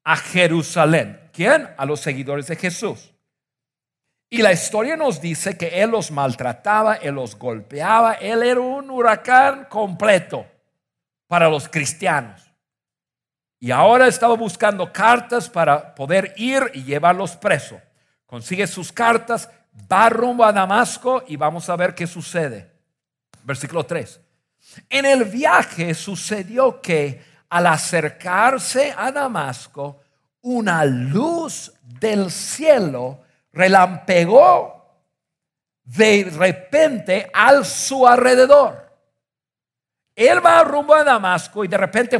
a 0.03 0.15
Jerusalén. 0.17 1.19
¿Quién? 1.33 1.67
A 1.77 1.85
los 1.87 2.01
seguidores 2.01 2.45
de 2.45 2.57
Jesús. 2.57 3.11
Y 4.29 4.43
la 4.43 4.53
historia 4.53 4.95
nos 4.95 5.19
dice 5.19 5.57
que 5.57 5.81
él 5.81 5.89
los 5.89 6.11
maltrataba, 6.11 6.97
él 6.97 7.15
los 7.15 7.35
golpeaba, 7.35 8.13
él 8.13 8.43
era 8.43 8.59
un 8.59 8.91
huracán 8.91 9.65
completo 9.65 10.45
para 11.25 11.49
los 11.49 11.67
cristianos. 11.67 12.54
Y 13.59 13.71
ahora 13.71 14.07
estaba 14.07 14.35
buscando 14.35 14.91
cartas 14.91 15.49
para 15.49 15.95
poder 15.95 16.33
ir 16.37 16.71
y 16.73 16.83
llevarlos 16.83 17.35
presos. 17.35 17.79
Consigue 18.25 18.67
sus 18.67 18.91
cartas, 18.91 19.49
va 19.91 20.09
rumbo 20.09 20.43
a 20.43 20.51
Damasco 20.51 21.23
y 21.27 21.35
vamos 21.35 21.69
a 21.69 21.75
ver 21.75 21.95
qué 21.95 22.05
sucede. 22.05 22.71
Versículo 23.43 23.85
3. 23.85 24.19
En 24.89 25.05
el 25.05 25.25
viaje 25.25 25.93
sucedió 25.93 26.81
que 26.81 27.23
al 27.49 27.67
acercarse 27.67 28.93
a 28.97 29.11
Damasco, 29.11 30.01
una 30.41 30.83
luz 30.83 31.71
del 31.81 32.31
cielo 32.31 33.21
relampegó 33.51 34.75
de 35.83 36.31
repente 36.35 37.29
al 37.33 37.65
su 37.65 38.05
alrededor. 38.07 38.85
Él 40.15 40.43
va 40.43 40.63
rumbo 40.63 40.95
a 40.95 41.03
Damasco 41.03 41.63
y 41.63 41.67
de 41.67 41.77
repente, 41.77 42.19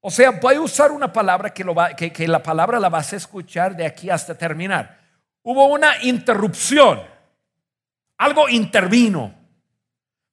o 0.00 0.10
sea, 0.10 0.30
voy 0.30 0.54
a 0.54 0.60
usar 0.60 0.92
una 0.92 1.12
palabra 1.12 1.50
que, 1.50 1.64
lo 1.64 1.74
va, 1.74 1.90
que, 1.90 2.28
la 2.28 2.42
palabra 2.42 2.78
la 2.78 2.88
vas 2.88 3.12
a 3.12 3.16
escuchar 3.16 3.74
de 3.74 3.84
aquí 3.84 4.08
hasta 4.08 4.36
terminar. 4.36 4.96
Hubo 5.42 5.66
una 5.66 6.02
interrupción, 6.02 7.02
algo 8.16 8.48
intervino. 8.48 9.34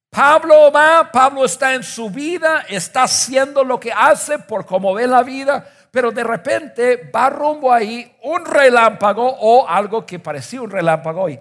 Pablo 0.08 0.70
va, 0.70 1.10
Pablo 1.10 1.44
está 1.44 1.74
en 1.74 1.82
su 1.82 2.08
vida, 2.10 2.64
está 2.68 3.02
haciendo 3.02 3.64
lo 3.64 3.78
que 3.80 3.92
hace 3.92 4.38
por 4.38 4.64
cómo 4.64 4.94
ve 4.94 5.06
la 5.06 5.22
vida, 5.22 5.68
pero 5.90 6.12
de 6.12 6.22
repente 6.22 7.10
va 7.14 7.28
rumbo 7.28 7.72
ahí 7.72 8.16
un 8.22 8.44
relámpago 8.44 9.26
o 9.28 9.68
algo 9.68 10.06
que 10.06 10.20
parecía 10.20 10.62
un 10.62 10.70
relámpago 10.70 11.28
y 11.28 11.38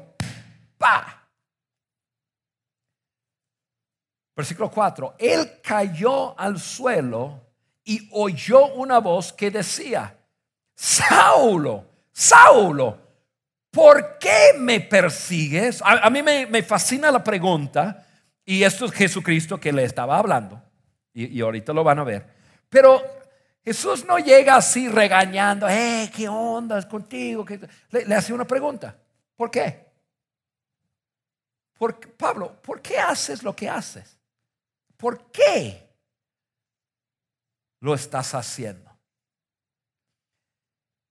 ¡pa! 0.78 1.30
Versículo 4.36 4.70
4. 4.70 5.16
Él 5.20 5.62
cayó 5.62 6.38
al 6.38 6.60
suelo 6.60 7.45
y 7.86 8.10
oyó 8.12 8.74
una 8.74 8.98
voz 8.98 9.32
que 9.32 9.52
decía, 9.52 10.18
Saulo, 10.76 11.86
Saulo, 12.12 12.98
¿por 13.72 14.18
qué 14.18 14.54
me 14.58 14.82
persigues? 14.82 15.82
A, 15.86 16.10
mí 16.10 16.22
me, 16.22 16.64
fascina 16.64 17.12
la 17.12 17.24
pregunta 17.24 18.06
y 18.44 18.64
esto 18.64 18.86
es 18.86 18.92
Jesucristo 18.92 19.60
que 19.60 19.72
le 19.72 19.84
estaba 19.84 20.18
hablando 20.18 20.62
y, 21.14 21.38
y 21.38 21.42
ahorita 21.42 21.72
lo 21.72 21.84
van 21.84 22.00
a 22.00 22.04
ver. 22.04 22.28
Pero 22.68 23.02
Jesús 23.66 24.06
no 24.06 24.20
llega 24.20 24.58
así 24.58 24.88
regañando, 24.90 25.68
eh, 25.68 26.12
¿qué 26.16 26.28
onda 26.28 26.78
es 26.78 26.86
contigo? 26.86 27.46
Le, 27.90 28.16
hace 28.16 28.32
una 28.32 28.46
pregunta. 28.46 28.96
¿Por 29.36 29.50
qué? 29.50 29.86
Porque, 31.78 32.08
Pablo, 32.08 32.62
¿por 32.62 32.80
qué 32.80 33.00
haces 33.00 33.42
lo 33.42 33.56
que 33.56 33.68
haces? 33.68 34.20
¿Por 34.96 35.32
qué 35.32 35.85
lo 37.86 37.94
estás 37.94 38.34
haciendo? 38.34 38.92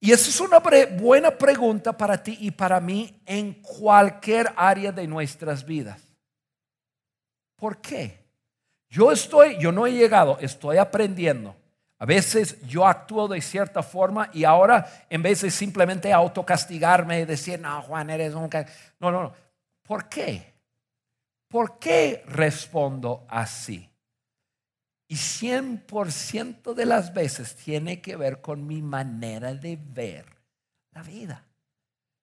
Y 0.01 0.11
esa 0.11 0.29
es 0.29 0.41
una 0.41 0.59
buena 0.59 1.31
pregunta 1.31 1.97
para 1.97 2.21
ti 2.21 2.37
y 2.41 2.51
para 2.51 2.81
mí 2.81 3.23
en 3.25 3.55
cualquier 3.63 4.53
área 4.57 4.93
de 4.93 5.07
nuestras 5.07 5.65
vidas. 5.65 6.03
¿Por 7.57 7.81
qué? 7.81 8.23
Yo 8.91 9.13
estoy, 9.13 9.57
yo 9.59 9.73
no 9.73 9.87
he 9.87 9.93
llegado, 9.93 10.37
estoy 10.41 10.77
aprendiendo. 10.77 11.57
A 11.99 12.07
veces 12.07 12.61
yo 12.67 12.87
actúo 12.87 13.29
de 13.29 13.41
cierta 13.41 13.83
forma 13.83 14.29
y 14.33 14.45
ahora 14.45 15.07
en 15.09 15.23
vez 15.23 15.41
de 15.43 15.51
simplemente 15.51 16.13
autocastigarme 16.13 17.21
y 17.21 17.25
decir, 17.25 17.61
no, 17.61 17.81
Juan, 17.83 18.11
eres 18.11 18.35
un... 18.35 18.51
No, 18.99 19.11
no, 19.13 19.23
no. 19.23 19.33
¿Por 19.85 20.09
qué? 20.09 20.55
¿Por 21.49 21.79
qué 21.79 22.25
respondo 22.27 23.25
así? 23.29 23.89
Y 25.07 25.17
100% 25.17 26.75
de 26.75 26.87
las 26.87 27.13
veces 27.13 27.55
tiene 27.57 28.01
que 28.01 28.17
ver 28.17 28.41
con 28.41 28.67
mi 28.67 28.81
manera 28.81 29.55
de 29.55 29.77
ver 29.77 30.27
la 30.93 31.03
vida. 31.03 31.45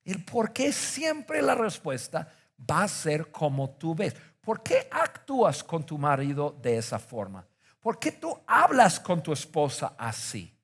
El 0.03 0.23
por 0.23 0.51
qué 0.51 0.71
siempre 0.71 1.41
la 1.41 1.55
respuesta 1.55 2.27
va 2.69 2.83
a 2.83 2.87
ser 2.87 3.31
como 3.31 3.69
tú 3.71 3.93
ves. 3.93 4.15
¿Por 4.41 4.63
qué 4.63 4.87
actúas 4.89 5.63
con 5.63 5.85
tu 5.85 5.97
marido 5.97 6.57
de 6.61 6.77
esa 6.77 6.97
forma? 6.97 7.45
¿Por 7.79 7.99
qué 7.99 8.11
tú 8.11 8.39
hablas 8.47 8.99
con 8.99 9.21
tu 9.21 9.31
esposa 9.31 9.93
así? 9.97 10.55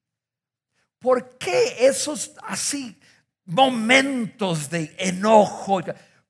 ¿Por 1.00 1.38
qué 1.38 1.86
esos 1.86 2.34
así 2.44 3.00
momentos 3.46 4.70
de 4.70 4.96
enojo? 4.98 5.82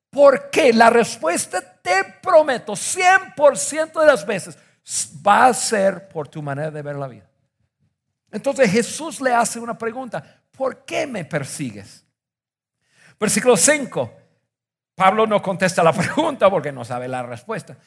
¿Por 0.09 0.49
qué? 0.49 0.73
La 0.73 0.89
respuesta 0.89 1.61
te 1.81 2.03
prometo 2.21 2.73
100% 2.73 4.01
de 4.01 4.05
las 4.05 4.25
veces 4.25 4.57
va 5.25 5.47
a 5.47 5.53
ser 5.53 6.07
por 6.07 6.27
tu 6.27 6.41
manera 6.41 6.71
de 6.71 6.81
ver 6.81 6.95
la 6.95 7.07
vida. 7.07 7.29
Entonces 8.31 8.71
Jesús 8.71 9.21
le 9.21 9.33
hace 9.33 9.59
una 9.59 9.77
pregunta, 9.77 10.41
¿por 10.51 10.85
qué 10.85 11.07
me 11.07 11.25
persigues? 11.25 12.05
Versículo 13.19 13.57
5. 13.57 14.13
Pablo 14.95 15.27
no 15.27 15.41
contesta 15.41 15.83
la 15.83 15.93
pregunta 15.93 16.49
porque 16.49 16.71
no 16.71 16.83
sabe 16.83 17.07
la 17.07 17.23
respuesta. 17.23 17.77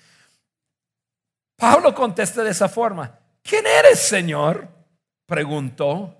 Pablo 1.56 1.94
contesta 1.94 2.42
de 2.42 2.50
esa 2.50 2.68
forma. 2.68 3.18
¿Quién 3.42 3.66
eres, 3.66 4.00
Señor? 4.00 4.68
Preguntó. 5.26 6.16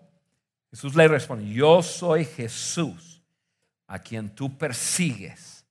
Jesús 0.71 0.95
le 0.95 1.09
respondió, 1.09 1.49
yo 1.53 1.83
soy 1.83 2.25
Jesús, 2.25 3.23
a 3.88 3.99
quien 3.99 4.35
tú 4.35 4.57
persigues. 4.57 5.66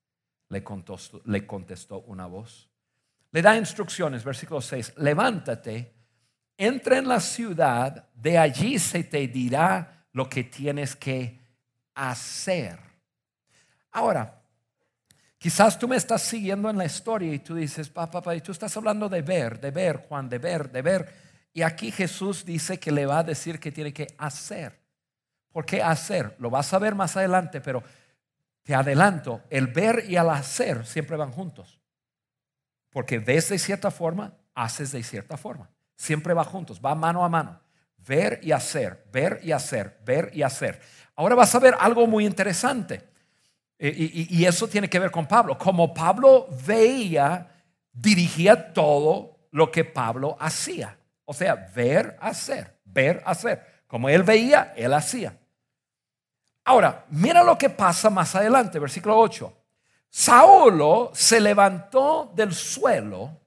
Le 0.50 0.64
contestó, 0.64 1.22
le 1.26 1.46
contestó 1.46 2.00
una 2.02 2.26
voz. 2.26 2.69
Le 3.32 3.42
da 3.42 3.56
instrucciones, 3.56 4.24
versículo 4.24 4.62
6, 4.62 4.94
levántate, 4.98 5.94
entra 6.58 6.98
en 6.98 7.08
la 7.08 7.20
ciudad, 7.20 8.10
de 8.14 8.38
allí 8.38 8.80
se 8.80 9.04
te 9.04 9.28
dirá 9.28 10.06
lo 10.14 10.28
que 10.28 10.44
tienes 10.44 10.96
que 10.96 11.40
hacer. 11.94 12.80
Ahora, 13.92 14.40
Quizás 15.40 15.80
tú 15.80 15.88
me 15.88 15.96
estás 15.96 16.22
siguiendo 16.22 16.70
en 16.70 16.78
la 16.78 16.84
historia 16.84 17.34
y 17.34 17.40
tú 17.40 17.56
dices, 17.56 17.90
papá, 17.90 18.12
papá, 18.20 18.36
y 18.36 18.42
tú 18.42 18.52
estás 18.52 18.76
hablando 18.76 19.08
de 19.08 19.22
ver, 19.22 19.58
de 19.62 19.72
ver, 19.72 20.06
Juan, 20.10 20.28
de 20.28 20.38
ver, 20.38 20.70
de 20.70 20.82
ver. 20.82 21.14
Y 21.54 21.62
aquí 21.62 21.92
Jesús 21.92 22.44
dice 22.44 22.78
que 22.78 22.92
le 22.92 23.06
va 23.06 23.20
a 23.20 23.24
decir 23.24 23.58
que 23.58 23.72
tiene 23.72 23.94
que 23.94 24.08
hacer. 24.18 24.78
¿Por 25.54 25.66
qué 25.66 25.82
hacer? 25.82 26.36
Lo 26.40 26.50
vas 26.50 26.74
a 26.74 26.80
ver 26.80 26.94
más 26.94 27.16
adelante, 27.16 27.62
pero 27.62 27.82
te 28.64 28.76
adelanto, 28.76 29.44
el 29.50 29.68
ver 29.68 30.04
y 30.10 30.18
el 30.18 30.30
hacer 30.30 30.86
siempre 30.86 31.16
van 31.16 31.32
juntos. 31.32 31.80
Porque 32.90 33.20
ves 33.20 33.50
de 33.50 33.60
cierta 33.60 33.92
forma, 33.92 34.34
haces 34.54 34.92
de 34.92 35.04
cierta 35.04 35.38
forma. 35.38 35.70
Siempre 35.96 36.34
va 36.34 36.44
juntos, 36.44 36.82
va 36.84 36.96
mano 36.96 37.24
a 37.24 37.30
mano. 37.30 37.60
Ver 37.98 38.40
y 38.42 38.52
hacer, 38.52 39.06
ver 39.12 39.40
y 39.44 39.52
hacer, 39.52 40.00
ver 40.06 40.32
y 40.34 40.42
hacer. 40.42 40.82
Ahora 41.16 41.36
vas 41.36 41.54
a 41.54 41.60
ver 41.60 41.76
algo 41.80 42.08
muy 42.08 42.26
interesante. 42.26 43.10
Eh, 43.78 44.28
y, 44.30 44.46
eso 44.46 44.68
tiene 44.68 44.90
que 44.90 45.00
ver 45.00 45.12
con 45.12 45.26
Pablo. 45.26 45.58
Como 45.58 45.94
Pablo 45.94 46.48
veía, 46.66 47.48
dirigía 47.94 48.74
todo 48.74 49.48
lo 49.52 49.72
que 49.72 49.86
Pablo 49.86 50.36
hacía. 50.40 50.98
O 51.24 51.34
sea, 51.34 51.56
ver, 51.74 52.18
hacer, 52.20 52.80
ver, 52.84 53.22
hacer. 53.26 53.84
Como 53.88 54.10
él 54.10 54.24
veía, 54.24 54.74
él 54.76 54.94
hacía. 54.94 55.38
Ahora, 56.66 57.06
mira 57.10 57.44
lo 57.44 57.58
que 57.58 57.70
pasa 57.70 58.10
más 58.10 58.36
adelante, 58.36 58.80
versículo 58.80 59.18
8. 59.18 59.59
Saulo 60.10 61.12
se 61.14 61.40
levantó 61.40 62.32
del 62.34 62.54
suelo, 62.54 63.40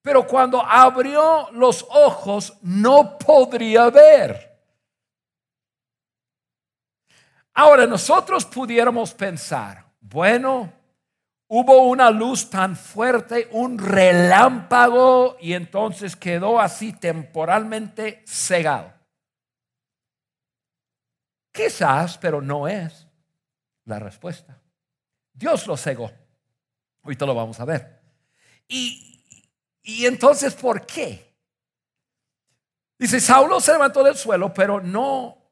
pero 0.00 0.26
cuando 0.26 0.60
abrió 0.60 1.48
los 1.52 1.84
ojos 1.90 2.56
no 2.62 3.18
podría 3.18 3.90
ver. 3.90 4.54
Ahora 7.54 7.86
nosotros 7.86 8.44
pudiéramos 8.44 9.14
pensar, 9.14 9.84
bueno, 10.00 10.72
hubo 11.48 11.82
una 11.88 12.10
luz 12.10 12.50
tan 12.50 12.76
fuerte, 12.76 13.48
un 13.52 13.78
relámpago, 13.78 15.36
y 15.40 15.52
entonces 15.52 16.16
quedó 16.16 16.60
así 16.60 16.92
temporalmente 16.92 18.24
cegado. 18.26 18.92
Quizás, 21.52 22.18
pero 22.18 22.40
no 22.40 22.66
es 22.66 23.06
la 23.84 24.00
respuesta. 24.00 24.63
Dios 25.34 25.66
lo 25.66 25.76
cegó. 25.76 26.10
Ahorita 27.02 27.26
lo 27.26 27.34
vamos 27.34 27.60
a 27.60 27.66
ver. 27.66 28.00
Y, 28.66 29.22
y 29.82 30.06
entonces, 30.06 30.54
¿por 30.54 30.86
qué? 30.86 31.34
Dice, 32.98 33.20
Saulo 33.20 33.60
se 33.60 33.72
levantó 33.72 34.02
del 34.02 34.16
suelo, 34.16 34.54
pero 34.54 34.80
no 34.80 35.44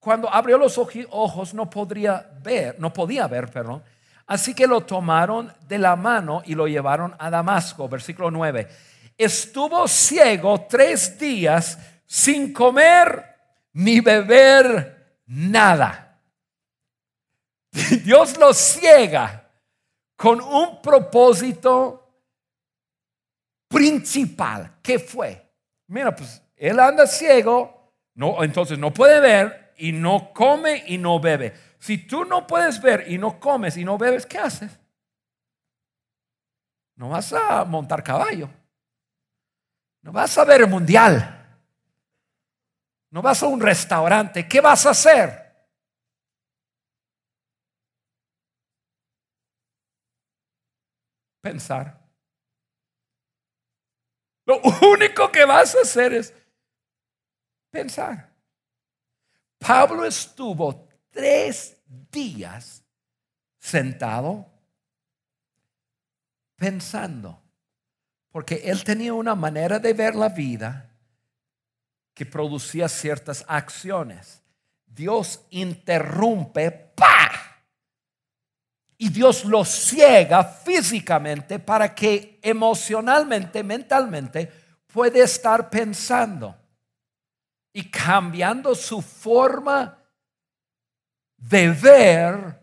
cuando 0.00 0.32
abrió 0.32 0.58
los 0.58 0.78
ojos 0.78 1.54
no 1.54 1.68
podría 1.68 2.30
ver, 2.42 2.76
no 2.78 2.92
podía 2.92 3.26
ver, 3.26 3.50
perdón. 3.50 3.82
Así 4.26 4.54
que 4.54 4.66
lo 4.66 4.82
tomaron 4.82 5.52
de 5.66 5.78
la 5.78 5.96
mano 5.96 6.42
y 6.44 6.54
lo 6.54 6.66
llevaron 6.66 7.14
a 7.18 7.30
Damasco, 7.30 7.88
versículo 7.88 8.30
9. 8.30 8.68
Estuvo 9.16 9.88
ciego 9.88 10.66
tres 10.68 11.18
días 11.18 11.78
sin 12.06 12.52
comer 12.52 13.24
ni 13.72 14.00
beber 14.00 15.20
nada. 15.26 16.07
Dios 18.04 18.38
lo 18.38 18.52
ciega 18.52 19.50
con 20.16 20.40
un 20.40 20.82
propósito 20.82 22.04
principal. 23.68 24.78
¿Qué 24.82 24.98
fue? 24.98 25.50
Mira, 25.88 26.14
pues 26.14 26.42
él 26.56 26.78
anda 26.80 27.06
ciego, 27.06 27.92
no, 28.14 28.42
entonces 28.42 28.78
no 28.78 28.92
puede 28.92 29.20
ver, 29.20 29.68
y 29.78 29.92
no 29.92 30.32
come 30.34 30.84
y 30.86 30.98
no 30.98 31.20
bebe. 31.20 31.54
Si 31.78 31.98
tú 31.98 32.24
no 32.24 32.46
puedes 32.46 32.82
ver 32.82 33.04
y 33.10 33.16
no 33.16 33.38
comes 33.38 33.76
y 33.76 33.84
no 33.84 33.96
bebes, 33.96 34.26
¿qué 34.26 34.38
haces? 34.38 34.78
No 36.96 37.08
vas 37.10 37.32
a 37.32 37.64
montar 37.64 38.02
caballo. 38.02 38.50
No 40.02 40.10
vas 40.12 40.36
a 40.36 40.44
ver 40.44 40.62
el 40.62 40.68
mundial. 40.68 41.34
No 43.10 43.22
vas 43.22 43.42
a 43.42 43.46
un 43.46 43.60
restaurante. 43.60 44.48
¿Qué 44.48 44.60
vas 44.60 44.84
a 44.84 44.90
hacer? 44.90 45.47
Pensar. 51.48 51.98
Lo 54.44 54.60
único 54.92 55.32
que 55.32 55.46
vas 55.46 55.74
a 55.74 55.80
hacer 55.80 56.12
es 56.12 56.34
pensar. 57.70 58.30
Pablo 59.58 60.04
estuvo 60.04 60.86
tres 61.10 61.74
días 62.10 62.84
sentado 63.58 64.46
pensando, 66.54 67.42
porque 68.30 68.56
él 68.64 68.84
tenía 68.84 69.14
una 69.14 69.34
manera 69.34 69.78
de 69.78 69.94
ver 69.94 70.14
la 70.14 70.28
vida 70.28 70.90
que 72.12 72.26
producía 72.26 72.90
ciertas 72.90 73.42
acciones. 73.48 74.42
Dios 74.84 75.46
interrumpe. 75.48 76.92
Y 78.98 79.08
Dios 79.10 79.44
lo 79.44 79.64
ciega 79.64 80.42
físicamente 80.44 81.60
para 81.60 81.94
que 81.94 82.40
emocionalmente, 82.42 83.62
mentalmente, 83.62 84.52
puede 84.92 85.22
estar 85.22 85.70
pensando 85.70 86.56
y 87.72 87.88
cambiando 87.88 88.74
su 88.74 89.00
forma 89.00 89.96
de 91.36 91.70
ver 91.70 92.60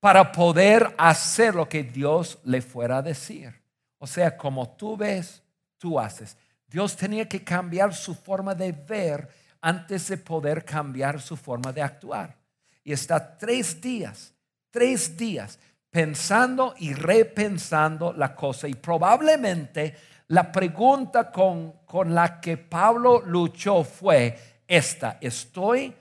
para 0.00 0.32
poder 0.32 0.94
hacer 0.98 1.54
lo 1.54 1.68
que 1.68 1.84
Dios 1.84 2.38
le 2.44 2.60
fuera 2.60 2.98
a 2.98 3.02
decir. 3.02 3.54
O 3.98 4.06
sea, 4.06 4.36
como 4.36 4.68
tú 4.68 4.96
ves, 4.96 5.42
tú 5.78 5.98
haces. 5.98 6.36
Dios 6.66 6.96
tenía 6.96 7.28
que 7.28 7.42
cambiar 7.42 7.94
su 7.94 8.14
forma 8.14 8.54
de 8.54 8.72
ver 8.72 9.28
antes 9.60 10.08
de 10.08 10.18
poder 10.18 10.64
cambiar 10.64 11.22
su 11.22 11.36
forma 11.36 11.72
de 11.72 11.80
actuar. 11.80 12.36
Y 12.82 12.92
está 12.92 13.38
tres 13.38 13.80
días, 13.80 14.34
tres 14.74 15.16
días 15.16 15.56
pensando 15.88 16.74
y 16.78 16.94
repensando 16.94 18.12
la 18.12 18.34
cosa. 18.34 18.66
Y 18.66 18.74
probablemente 18.74 19.94
la 20.28 20.50
pregunta 20.50 21.30
con, 21.30 22.12
la 22.12 22.40
que 22.40 22.56
Pablo 22.56 23.22
luchó 23.24 23.84
fue 23.84 24.36
esta, 24.66 25.18
¿estoy 25.20 25.94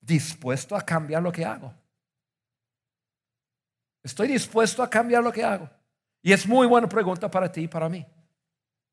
dispuesto 0.00 0.76
a 0.76 0.82
cambiar 0.82 1.24
lo 1.24 1.32
que 1.32 1.44
hago? 1.44 1.74
¿Estoy 4.00 4.28
dispuesto 4.28 4.84
a 4.84 4.88
cambiar 4.88 5.24
lo 5.24 5.32
que 5.32 5.42
hago? 5.42 5.68
Y 6.22 6.32
es 6.32 6.46
muy 6.46 6.68
buena 6.68 6.88
pregunta 6.88 7.28
para 7.28 7.50
ti 7.50 7.62
y 7.62 7.68
para 7.68 7.88
mí. 7.88 8.06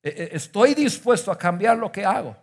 E, 0.01 0.09
e, 0.09 0.29
¿Estoy 0.35 0.73
dispuesto 0.73 1.31
a 1.31 1.37
cambiar 1.37 1.77
lo 1.77 1.91
que 1.91 2.03
hago? 2.03 2.35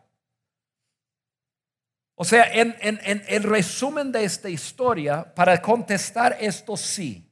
O 2.16 2.24
sea, 2.24 2.44
en, 2.52 2.76
en 2.80 3.22
el 3.26 3.42
resumen 3.42 4.12
de 4.12 4.24
esta 4.24 4.48
historia, 4.48 5.34
para 5.34 5.60
contestar 5.60 6.36
esto 6.40 6.76
sí, 6.76 7.24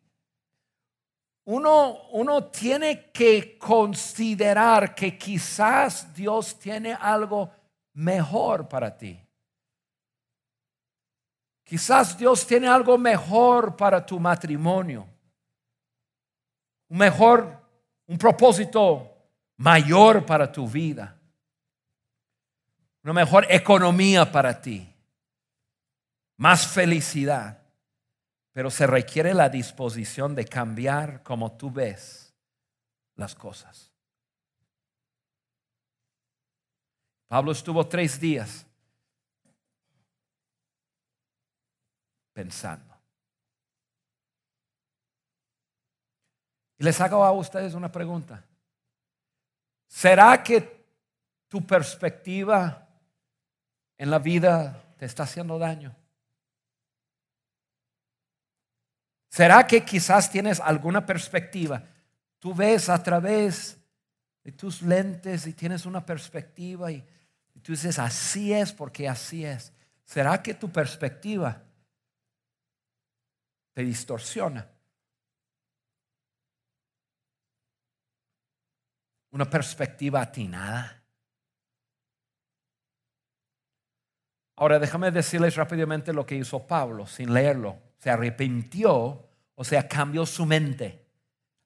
uno, 1.44 2.08
uno 2.10 2.44
tiene 2.44 3.10
que 3.10 3.58
considerar 3.58 4.94
que 4.94 5.18
quizás 5.18 6.14
Dios 6.14 6.58
tiene 6.58 6.94
algo 6.94 7.50
mejor 7.94 8.68
para 8.68 8.96
ti. 8.96 9.18
Quizás 11.64 12.16
Dios 12.16 12.46
tiene 12.46 12.68
algo 12.68 12.96
mejor 12.96 13.76
para 13.76 14.04
tu 14.04 14.20
matrimonio. 14.20 15.08
Un 16.88 16.98
mejor, 16.98 17.58
un 18.06 18.18
propósito 18.18 19.10
mayor 19.56 20.24
para 20.24 20.50
tu 20.52 20.68
vida. 20.68 21.18
Una 23.04 23.12
mejor 23.12 23.46
economía 23.48 24.30
para 24.30 24.60
ti. 24.60 24.88
Más 26.36 26.66
felicidad 26.66 27.62
pero 28.52 28.70
se 28.70 28.86
requiere 28.86 29.32
la 29.32 29.48
disposición 29.48 30.34
de 30.34 30.44
cambiar 30.44 31.22
como 31.22 31.56
tú 31.56 31.70
ves 31.70 32.34
las 33.16 33.34
cosas. 33.34 33.90
Pablo 37.28 37.52
estuvo 37.52 37.86
tres 37.88 38.20
días 38.20 38.66
pensando. 42.34 42.94
Y 46.76 46.84
les 46.84 47.00
hago 47.00 47.24
a 47.24 47.32
ustedes 47.32 47.72
una 47.72 47.90
pregunta. 47.90 48.44
¿Será 49.86 50.42
que 50.42 50.84
tu 51.48 51.66
perspectiva 51.66 52.81
en 54.02 54.10
la 54.10 54.18
vida 54.18 54.82
te 54.98 55.04
está 55.04 55.22
haciendo 55.22 55.60
daño? 55.60 55.94
¿Será 59.28 59.64
que 59.64 59.84
quizás 59.84 60.28
tienes 60.28 60.58
alguna 60.58 61.06
perspectiva? 61.06 61.84
Tú 62.40 62.52
ves 62.52 62.88
a 62.88 63.00
través 63.00 63.78
de 64.42 64.50
tus 64.50 64.82
lentes 64.82 65.46
y 65.46 65.52
tienes 65.52 65.86
una 65.86 66.04
perspectiva 66.04 66.90
y, 66.90 67.06
tú 67.62 67.70
dices, 67.70 68.00
así 68.00 68.52
es 68.52 68.72
porque 68.72 69.08
así 69.08 69.44
es. 69.44 69.72
¿Será 70.04 70.42
que 70.42 70.54
tu 70.54 70.68
perspectiva 70.68 71.62
te 73.72 73.84
distorsiona? 73.84 74.68
Una 79.30 79.48
perspectiva 79.48 80.22
atinada. 80.22 81.01
Ahora 84.62 84.78
déjame 84.78 85.10
decirles 85.10 85.56
rápidamente 85.56 86.12
lo 86.12 86.24
que 86.24 86.36
hizo 86.36 86.64
Pablo 86.64 87.04
sin 87.04 87.34
leerlo 87.34 87.80
se 87.98 88.10
arrepintió, 88.10 89.28
o 89.56 89.64
sea, 89.64 89.88
cambió 89.88 90.24
su 90.24 90.46
mente. 90.46 91.04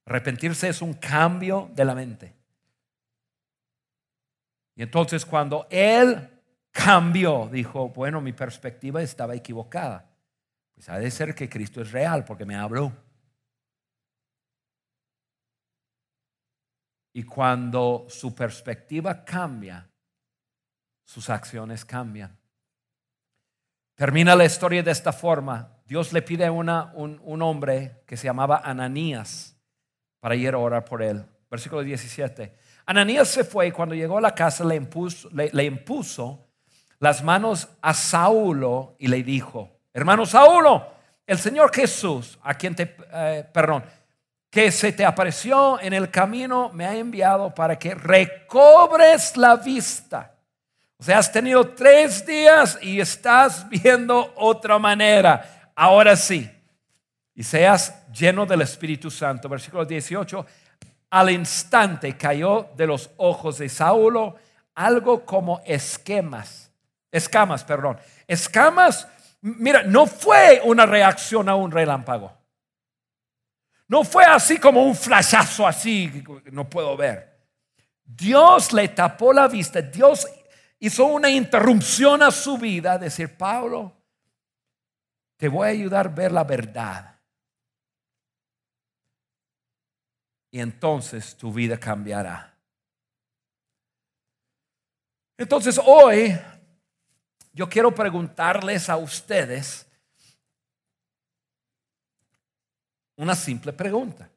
Arrepentirse 0.07 0.71
es 0.71 0.81
un 0.81 0.95
cambio 0.95 1.71
de 1.75 1.85
la 1.85 1.95
mente. 1.95 2.35
Y 4.77 4.83
entonces 4.83 5.27
cuando 5.27 5.67
él 5.69 6.41
cambió, 6.71 7.51
dijo, 7.53 7.91
bueno, 7.91 8.23
mi 8.23 8.33
perspectiva 8.33 9.03
estaba 9.03 9.35
equivocada. 9.35 10.09
Pues 10.73 10.89
ha 10.89 10.99
de 10.99 11.11
ser 11.11 11.35
que 11.35 11.51
Cristo 11.51 11.83
es 11.83 11.93
real 11.93 12.25
porque 12.25 12.47
me 12.47 12.57
habló. 12.57 12.95
Y 17.13 17.25
cuando 17.25 18.07
su 18.09 18.35
perspectiva 18.35 19.23
cambia, 19.23 19.87
sus 21.05 21.29
acciones 21.29 21.85
cambian. 21.85 22.35
Termina 23.97 24.37
la 24.37 24.45
historia 24.45 24.83
de 24.83 24.91
esta 24.91 25.11
forma. 25.11 25.71
Dios 25.87 26.13
le 26.13 26.21
pide 26.21 26.45
a 26.45 26.53
un, 26.53 27.43
hombre 27.43 28.03
que 28.07 28.19
se 28.19 28.27
llamaba 28.27 28.61
Ananías 28.63 29.57
para 30.21 30.35
ir 30.35 30.53
a 30.53 30.59
orar 30.59 30.85
por 30.85 31.03
él. 31.03 31.25
Versículo 31.51 31.83
17. 31.83 32.55
Ananías 32.85 33.27
se 33.29 33.43
fue 33.43 33.69
y 33.69 33.73
cuando 33.73 33.95
llegó 33.95 34.19
a 34.19 34.21
la 34.21 34.35
casa 34.35 34.65
le 34.65 34.77
impuso, 34.77 35.31
le, 35.33 35.65
impuso 35.65 36.47
las 36.99 37.25
manos 37.25 37.69
a 37.81 37.95
Saulo 37.95 38.97
y 38.99 39.09
le 39.09 39.23
dijo, 39.23 39.79
hermano 39.95 40.27
Saulo, 40.27 40.87
el 41.27 41.39
Señor 41.39 41.75
Jesús, 41.75 42.39
a 42.43 42.53
quien 42.53 42.75
te, 42.75 42.97
eh, 43.15 43.49
perdón, 43.51 43.83
que 44.51 44.71
se 44.73 44.93
te 44.93 45.07
apareció 45.07 45.81
en 45.81 45.95
el 45.95 46.11
camino, 46.11 46.71
me 46.75 46.85
ha 46.85 46.95
enviado 46.95 47.55
para 47.55 47.79
que 47.79 47.95
recobres 47.95 49.39
la 49.39 49.57
vista. 49.57 50.36
O 50.99 51.05
sea, 51.05 51.19
has 51.19 51.31
tenido 51.31 51.69
tres 51.69 52.25
días 52.25 52.79
y 52.81 53.01
estás 53.01 53.69
viendo 53.69 54.33
otra 54.37 54.79
manera. 54.79 55.71
Ahora 55.75 56.17
sí. 56.17 56.51
Y 57.35 57.43
seas 57.43 58.11
lleno 58.13 58.47
del 58.47 58.63
Espíritu 58.63 59.11
Santo. 59.11 59.49
Versículo 59.49 59.85
18. 59.85 60.47
Al 61.11 61.31
instante 61.31 62.17
cayó 62.17 62.71
de 62.77 62.87
los 62.87 63.11
ojos 63.19 63.59
de 63.59 63.69
Saulo 63.69 64.37
algo 64.75 65.25
como 65.25 65.61
esquemas. 65.65 66.71
Escamas, 67.11 67.65
perdón. 67.65 67.99
Escamas, 68.27 69.09
mira, 69.41 69.83
no 69.83 70.07
fue 70.07 70.61
una 70.65 70.87
reacción 70.87 71.49
a 71.49 71.55
un 71.57 71.71
relámpago. 71.71 72.33
No 73.89 74.05
fue 74.05 74.25
así 74.25 74.59
como 74.59 74.83
un 74.83 74.95
flashazo 74.95 75.67
así, 75.67 76.25
no 76.51 76.69
puedo 76.69 76.97
ver. 76.97 77.37
Dios 78.05 78.73
le 78.73 78.89
tapó 78.89 79.33
la 79.33 79.49
vista. 79.49 79.81
Dios 79.81 80.27
hizo 80.79 81.07
una 81.07 81.31
interrupción 81.31 82.23
a 82.23 82.31
su 82.31 82.59
vida, 82.59 82.99
decir, 82.99 83.37
Pablo, 83.37 83.97
te 85.37 85.49
voy 85.49 85.67
a 85.67 85.71
ayudar 85.71 86.07
a 86.07 86.11
ver 86.11 86.33
la 86.33 86.45
verdad. 86.45 87.19
Y 90.51 90.61
entonces 90.61 91.37
tu 91.37 91.53
vida 91.53 91.79
cambiará. 91.79 92.57
Entonces 95.37 95.79
hoy 95.85 96.39
yo 97.53 97.69
quiero 97.69 97.95
preguntarles 97.95 98.89
a 98.89 98.97
ustedes 98.97 99.87
una 103.17 103.35
simple 103.35 103.73
pregunta. 103.73 104.31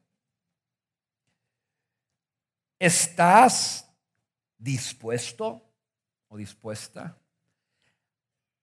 ¿Estás 2.78 3.90
dispuesto 4.58 5.69
o 6.30 6.36
dispuesta 6.36 7.16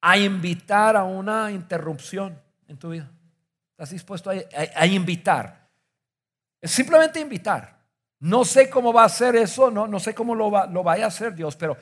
a 0.02 0.18
invitar 0.18 0.96
a 0.96 1.04
una 1.04 1.52
interrupción 1.52 2.42
en 2.68 2.78
tu 2.78 2.90
vida? 2.90 3.12
¿Estás 3.72 3.92
dispuesto 3.92 4.32
a, 4.32 4.86
invitar? 4.88 5.70
Es 6.60 6.72
simplemente 6.72 7.20
invitar. 7.20 7.78
No 8.20 8.44
sé 8.44 8.70
cómo 8.70 8.92
va 8.92 9.04
a 9.04 9.10
ser 9.10 9.36
eso, 9.36 9.70
no, 9.70 9.88
no 9.88 10.00
sé 10.00 10.16
cómo 10.16 10.34
lo, 10.34 10.50
va, 10.50 10.66
lo 10.66 10.82
vaya 10.82 11.06
a 11.06 11.10
hacer 11.10 11.36
Dios, 11.36 11.56
pero 11.56 11.78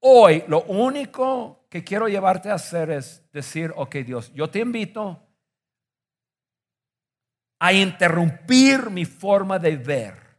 hoy 0.00 0.44
lo 0.46 0.62
único 0.64 1.64
que 1.70 1.82
quiero 1.82 2.08
llevarte 2.08 2.50
a 2.50 2.54
hacer 2.54 2.90
es 2.90 3.22
decir, 3.32 3.72
ok 3.74 3.96
Dios, 3.96 4.30
yo 4.34 4.50
te 4.50 4.58
invito 4.58 5.26
a 7.60 7.72
interrumpir 7.72 8.90
mi 8.90 9.04
forma 9.04 9.58
de 9.58 9.76
ver 9.76 10.30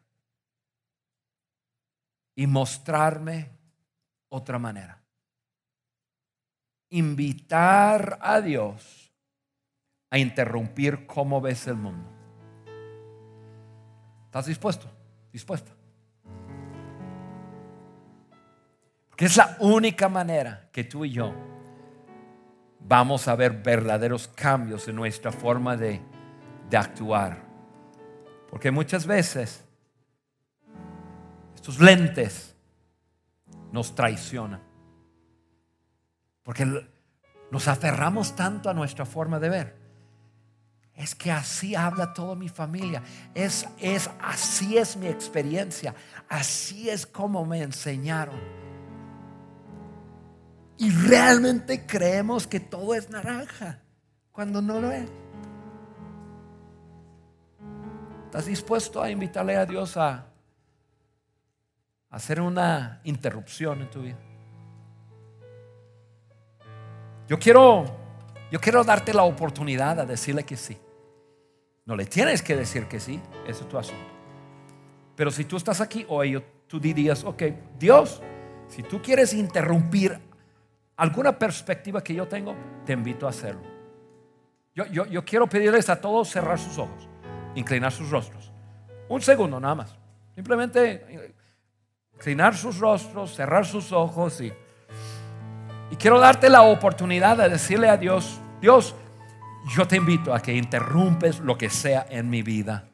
y 2.36 2.46
mostrarme 2.48 3.61
otra 4.32 4.58
manera. 4.58 4.98
Invitar 6.90 8.18
a 8.22 8.42
Dios 8.42 9.14
a 10.10 10.18
interrumpir 10.18 11.06
cómo 11.06 11.40
ves 11.40 11.68
el 11.68 11.76
mundo. 11.76 12.10
¿Estás 14.26 14.46
dispuesto? 14.46 14.90
¿Dispuesta? 15.32 15.72
Porque 19.10 19.26
es 19.26 19.38
la 19.38 19.58
única 19.60 20.10
manera 20.10 20.70
que 20.72 20.84
tú 20.84 21.06
y 21.06 21.12
yo 21.12 21.34
vamos 22.80 23.28
a 23.28 23.36
ver 23.36 23.62
verdaderos 23.62 24.28
cambios 24.30 24.88
en 24.88 24.96
nuestra 24.96 25.32
forma 25.32 25.78
de, 25.78 26.02
de 26.70 26.78
actuar. 26.78 27.44
Porque 28.50 28.72
muchas 28.72 29.06
veces 29.06 29.64
estos 31.56 31.80
lentes 31.80 32.51
nos 33.72 33.96
traiciona. 33.96 34.62
Porque 36.44 36.66
nos 37.52 37.68
aferramos 37.68 38.36
tanto 38.36 38.70
a 38.70 38.74
nuestra 38.74 39.06
forma 39.06 39.40
de 39.40 39.50
ver. 39.50 39.82
Es 40.96 41.16
que 41.16 41.32
así 41.32 41.76
habla 41.76 42.14
toda 42.14 42.36
mi 42.36 42.50
familia. 42.50 43.02
Es, 43.34 43.68
es 43.80 44.10
así 44.22 44.78
es 44.78 44.98
mi 44.98 45.08
experiencia. 45.08 45.96
Así 46.30 46.90
es 46.90 47.06
como 47.06 47.46
me 47.46 47.62
enseñaron. 47.62 48.40
Y 50.78 50.90
realmente 50.90 51.86
creemos 51.86 52.48
que 52.48 52.60
todo 52.60 52.96
es 52.96 53.10
naranja 53.10 53.82
cuando 54.32 54.62
no 54.62 54.82
lo 54.82 54.92
es. 54.92 55.10
¿Estás 58.26 58.46
dispuesto 58.46 59.02
a 59.02 59.12
invitarle 59.12 59.58
a 59.58 59.66
Dios 59.66 59.98
a 59.98 60.31
hacer 62.12 62.42
una 62.42 63.00
interrupción 63.06 63.82
en 63.82 63.90
tu 63.90 64.02
vida. 64.02 64.18
Yo 67.28 67.40
quiero, 67.40 67.86
yo 68.52 68.60
quiero 68.60 68.84
darte 68.84 69.14
la 69.14 69.24
oportunidad 69.24 70.00
a 70.02 70.06
decirle 70.06 70.44
que 70.44 70.58
sí. 70.58 70.78
No 71.86 71.96
le 71.96 72.06
tienes 72.06 72.42
que 72.42 72.56
decir 72.56 72.86
que 72.88 73.00
sí, 73.00 73.22
ese 73.48 73.64
es 73.64 73.70
tu 73.70 73.78
asunto. 73.78 74.04
Pero 75.16 75.32
si 75.32 75.46
tú 75.46 75.56
estás 75.56 75.80
aquí 75.80 76.06
hoy, 76.10 76.44
tú 76.68 76.80
dirías, 76.80 77.24
ok, 77.24 77.44
Dios, 77.80 78.22
si 78.68 78.84
tú 78.84 79.02
quieres 79.02 79.34
interrumpir 79.34 80.20
alguna 80.98 81.38
perspectiva 81.38 82.04
que 82.04 82.14
yo 82.14 82.28
tengo, 82.28 82.54
te 82.86 82.94
invito 82.94 83.26
a 83.26 83.30
hacerlo. 83.30 83.62
Yo, 84.76 84.86
yo, 84.88 85.06
yo 85.06 85.24
quiero 85.24 85.48
pedirles 85.48 85.90
a 85.90 86.00
todos 86.00 86.30
cerrar 86.30 86.60
sus 86.60 86.78
ojos, 86.78 87.08
inclinar 87.56 87.92
sus 87.92 88.10
rostros. 88.10 88.52
Un 89.08 89.22
segundo 89.22 89.60
nada 89.60 89.76
más. 89.76 89.96
Simplemente 90.36 91.34
inclinar 92.22 92.56
sus 92.56 92.78
rostros, 92.78 93.34
cerrar 93.34 93.66
sus 93.66 93.92
ojos 93.92 94.40
y, 94.42 94.54
y 95.90 95.96
quiero 95.96 96.20
darte 96.20 96.52
la 96.52 96.62
oportunidad 96.62 97.36
de 97.36 97.50
decirle 97.50 97.90
a 97.90 97.98
Dios, 97.98 98.40
Dios, 98.62 98.94
yo 99.76 99.88
te 99.88 99.96
invito 99.96 100.32
a 100.32 100.40
que 100.40 100.54
interrumpes 100.54 101.40
lo 101.40 101.58
que 101.58 101.72
sea 101.72 102.06
en 102.12 102.30
mi 102.30 102.44
vida. 102.44 102.88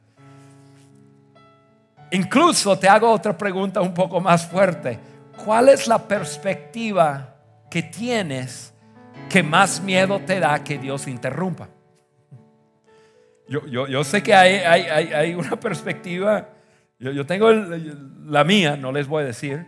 Incluso 2.11 2.79
te 2.79 2.87
hago 2.87 3.11
otra 3.11 3.37
pregunta 3.37 3.81
un 3.81 3.93
poco 3.93 4.21
más 4.21 4.47
fuerte. 4.47 4.97
¿Cuál 5.43 5.67
es 5.67 5.89
la 5.89 6.07
perspectiva 6.07 7.35
que 7.69 7.83
tienes 7.83 8.73
que 9.27 9.43
más 9.43 9.81
miedo 9.81 10.21
te 10.25 10.39
da 10.39 10.63
que 10.63 10.77
Dios 10.77 11.05
interrumpa? 11.05 11.67
Yo, 13.49 13.65
yo, 13.65 13.87
yo 13.87 14.05
sé 14.05 14.23
que 14.23 14.33
hay, 14.33 14.55
hay, 14.55 15.11
hay 15.11 15.35
una 15.35 15.57
perspectiva 15.59 16.47
yo, 16.99 17.25
tengo 17.25 17.51
la 17.51 18.43
mía, 18.43 18.75
no 18.75 18.91
les 18.91 19.07
voy 19.07 19.23
a 19.23 19.25
decir. 19.27 19.65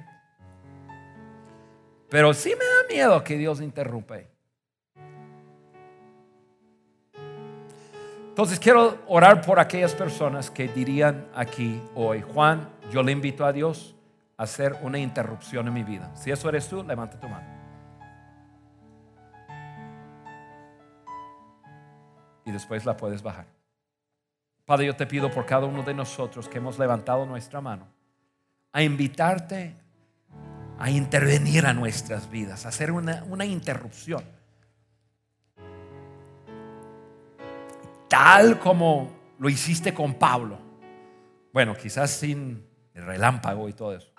Pero 2.10 2.34
sí 2.34 2.50
me 2.50 2.66
da 2.66 2.88
miedo 2.94 3.24
que 3.24 3.38
Dios 3.38 3.62
interrumpe. 3.62 4.30
Entonces 8.30 8.60
quiero 8.60 8.98
orar 9.08 9.42
por 9.42 9.60
aquellas 9.60 9.94
personas 9.94 10.50
que 10.50 10.68
dirían 10.70 11.28
aquí 11.36 11.82
hoy, 11.94 12.22
Juan, 12.22 12.70
yo 12.90 13.04
le 13.04 13.12
invito 13.12 13.46
a 13.46 13.52
Dios 13.52 13.96
a 14.38 14.44
hacer 14.44 14.78
una 14.82 14.98
interrupción 14.98 15.68
en 15.68 15.74
mi 15.74 15.84
vida. 15.84 16.16
Si 16.16 16.32
eso 16.32 16.48
eres 16.48 16.68
tú, 16.68 16.82
levanta 16.84 17.20
tu 17.20 17.28
mano. 17.28 17.46
Y 22.46 22.52
después 22.52 22.86
la 22.86 22.96
puedes 22.96 23.22
bajar. 23.22 23.59
Padre, 24.70 24.86
yo 24.86 24.96
te 24.96 25.08
pido 25.08 25.32
por 25.32 25.48
cada 25.48 25.66
uno 25.66 25.82
de 25.82 25.96
nosotros 25.96 26.48
que 26.48 26.60
hemos 26.60 26.78
levantado 26.78 27.26
nuestra 27.26 27.60
mano 27.60 27.88
a 28.72 28.84
invitarte 28.84 29.76
a 30.78 30.92
intervenir 30.92 31.66
a 31.66 31.74
nuestras 31.74 32.30
vidas, 32.30 32.68
a 32.68 32.70
hacer 32.70 32.92
una, 32.92 33.24
una 33.28 33.46
interrupción. 33.46 34.24
Tal 38.08 38.60
como 38.60 39.10
lo 39.40 39.50
hiciste 39.50 39.92
con 39.92 40.14
Pablo. 40.14 40.60
Bueno, 41.52 41.76
quizás 41.76 42.12
sin 42.12 42.64
el 42.94 43.08
relámpago 43.08 43.68
y 43.70 43.74
todo 43.74 43.96
eso. 43.96 44.14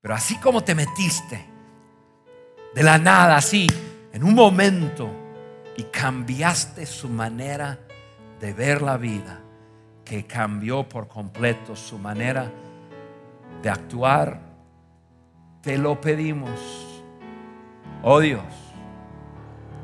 Pero 0.00 0.14
así 0.14 0.36
como 0.38 0.64
te 0.64 0.74
metiste 0.74 1.44
de 2.74 2.82
la 2.82 2.96
nada, 2.96 3.36
así, 3.36 3.66
en 4.14 4.24
un 4.24 4.34
momento, 4.34 5.10
y 5.76 5.82
cambiaste 5.82 6.86
su 6.86 7.10
manera 7.10 7.80
de 8.40 8.52
ver 8.52 8.82
la 8.82 8.96
vida 8.96 9.40
que 10.04 10.26
cambió 10.26 10.88
por 10.88 11.08
completo 11.08 11.76
su 11.76 11.98
manera 11.98 12.50
de 13.62 13.68
actuar, 13.68 14.40
te 15.60 15.76
lo 15.76 16.00
pedimos. 16.00 16.50
Oh 18.02 18.20
Dios, 18.20 18.44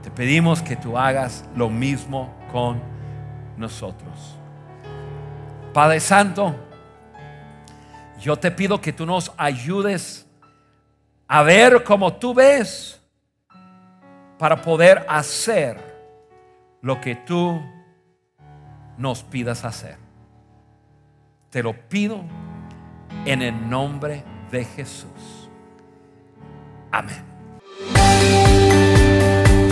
te 0.03 0.11
pedimos 0.11 0.63
que 0.63 0.77
tú 0.77 0.97
hagas 0.97 1.45
lo 1.57 1.69
mismo 1.69 2.33
con 2.53 2.81
nosotros. 3.57 4.39
Padre 5.73 6.01
Santo, 6.01 6.55
Yo 8.21 8.37
te 8.37 8.51
pido 8.51 8.81
que 8.81 8.93
tú 8.93 9.05
nos 9.05 9.33
ayudes 9.37 10.27
a 11.29 11.43
ver 11.43 11.85
como 11.85 12.15
tú 12.15 12.33
ves 12.33 12.99
para 14.39 14.63
poder 14.63 15.05
hacer 15.09 15.79
lo 16.81 17.01
que 17.03 17.17
tú 17.17 17.61
nos 18.99 19.22
pidas 19.22 19.64
hacer. 19.64 19.97
Te 21.51 21.62
lo 21.62 21.74
pido 21.88 22.22
en 23.24 23.42
el 23.42 23.68
nombre 23.68 24.24
de 24.51 24.64
Jesús. 24.64 25.49
Amén. 26.90 27.22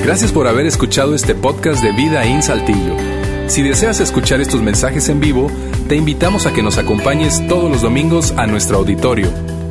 Gracias 0.04 0.32
por 0.32 0.48
haber 0.48 0.66
escuchado 0.66 1.14
este 1.14 1.34
podcast 1.34 1.82
de 1.82 1.92
Vida 1.92 2.24
en 2.24 2.42
Saltillo. 2.42 2.96
Si 3.46 3.62
deseas 3.62 4.00
escuchar 4.00 4.40
estos 4.40 4.62
mensajes 4.62 5.08
en 5.08 5.20
vivo, 5.20 5.50
te 5.88 5.96
invitamos 5.96 6.46
a 6.46 6.52
que 6.52 6.62
nos 6.62 6.78
acompañes 6.78 7.46
todos 7.46 7.70
los 7.70 7.82
domingos 7.82 8.32
a 8.36 8.46
nuestro 8.46 8.78
auditorio. 8.78 9.28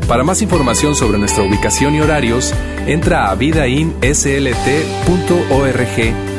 Para 0.07 0.23
más 0.23 0.41
información 0.41 0.95
sobre 0.95 1.17
nuestra 1.17 1.43
ubicación 1.43 1.95
y 1.95 2.01
horarios, 2.01 2.53
entra 2.85 3.29
a 3.29 3.35
vidainslt.org 3.35 6.30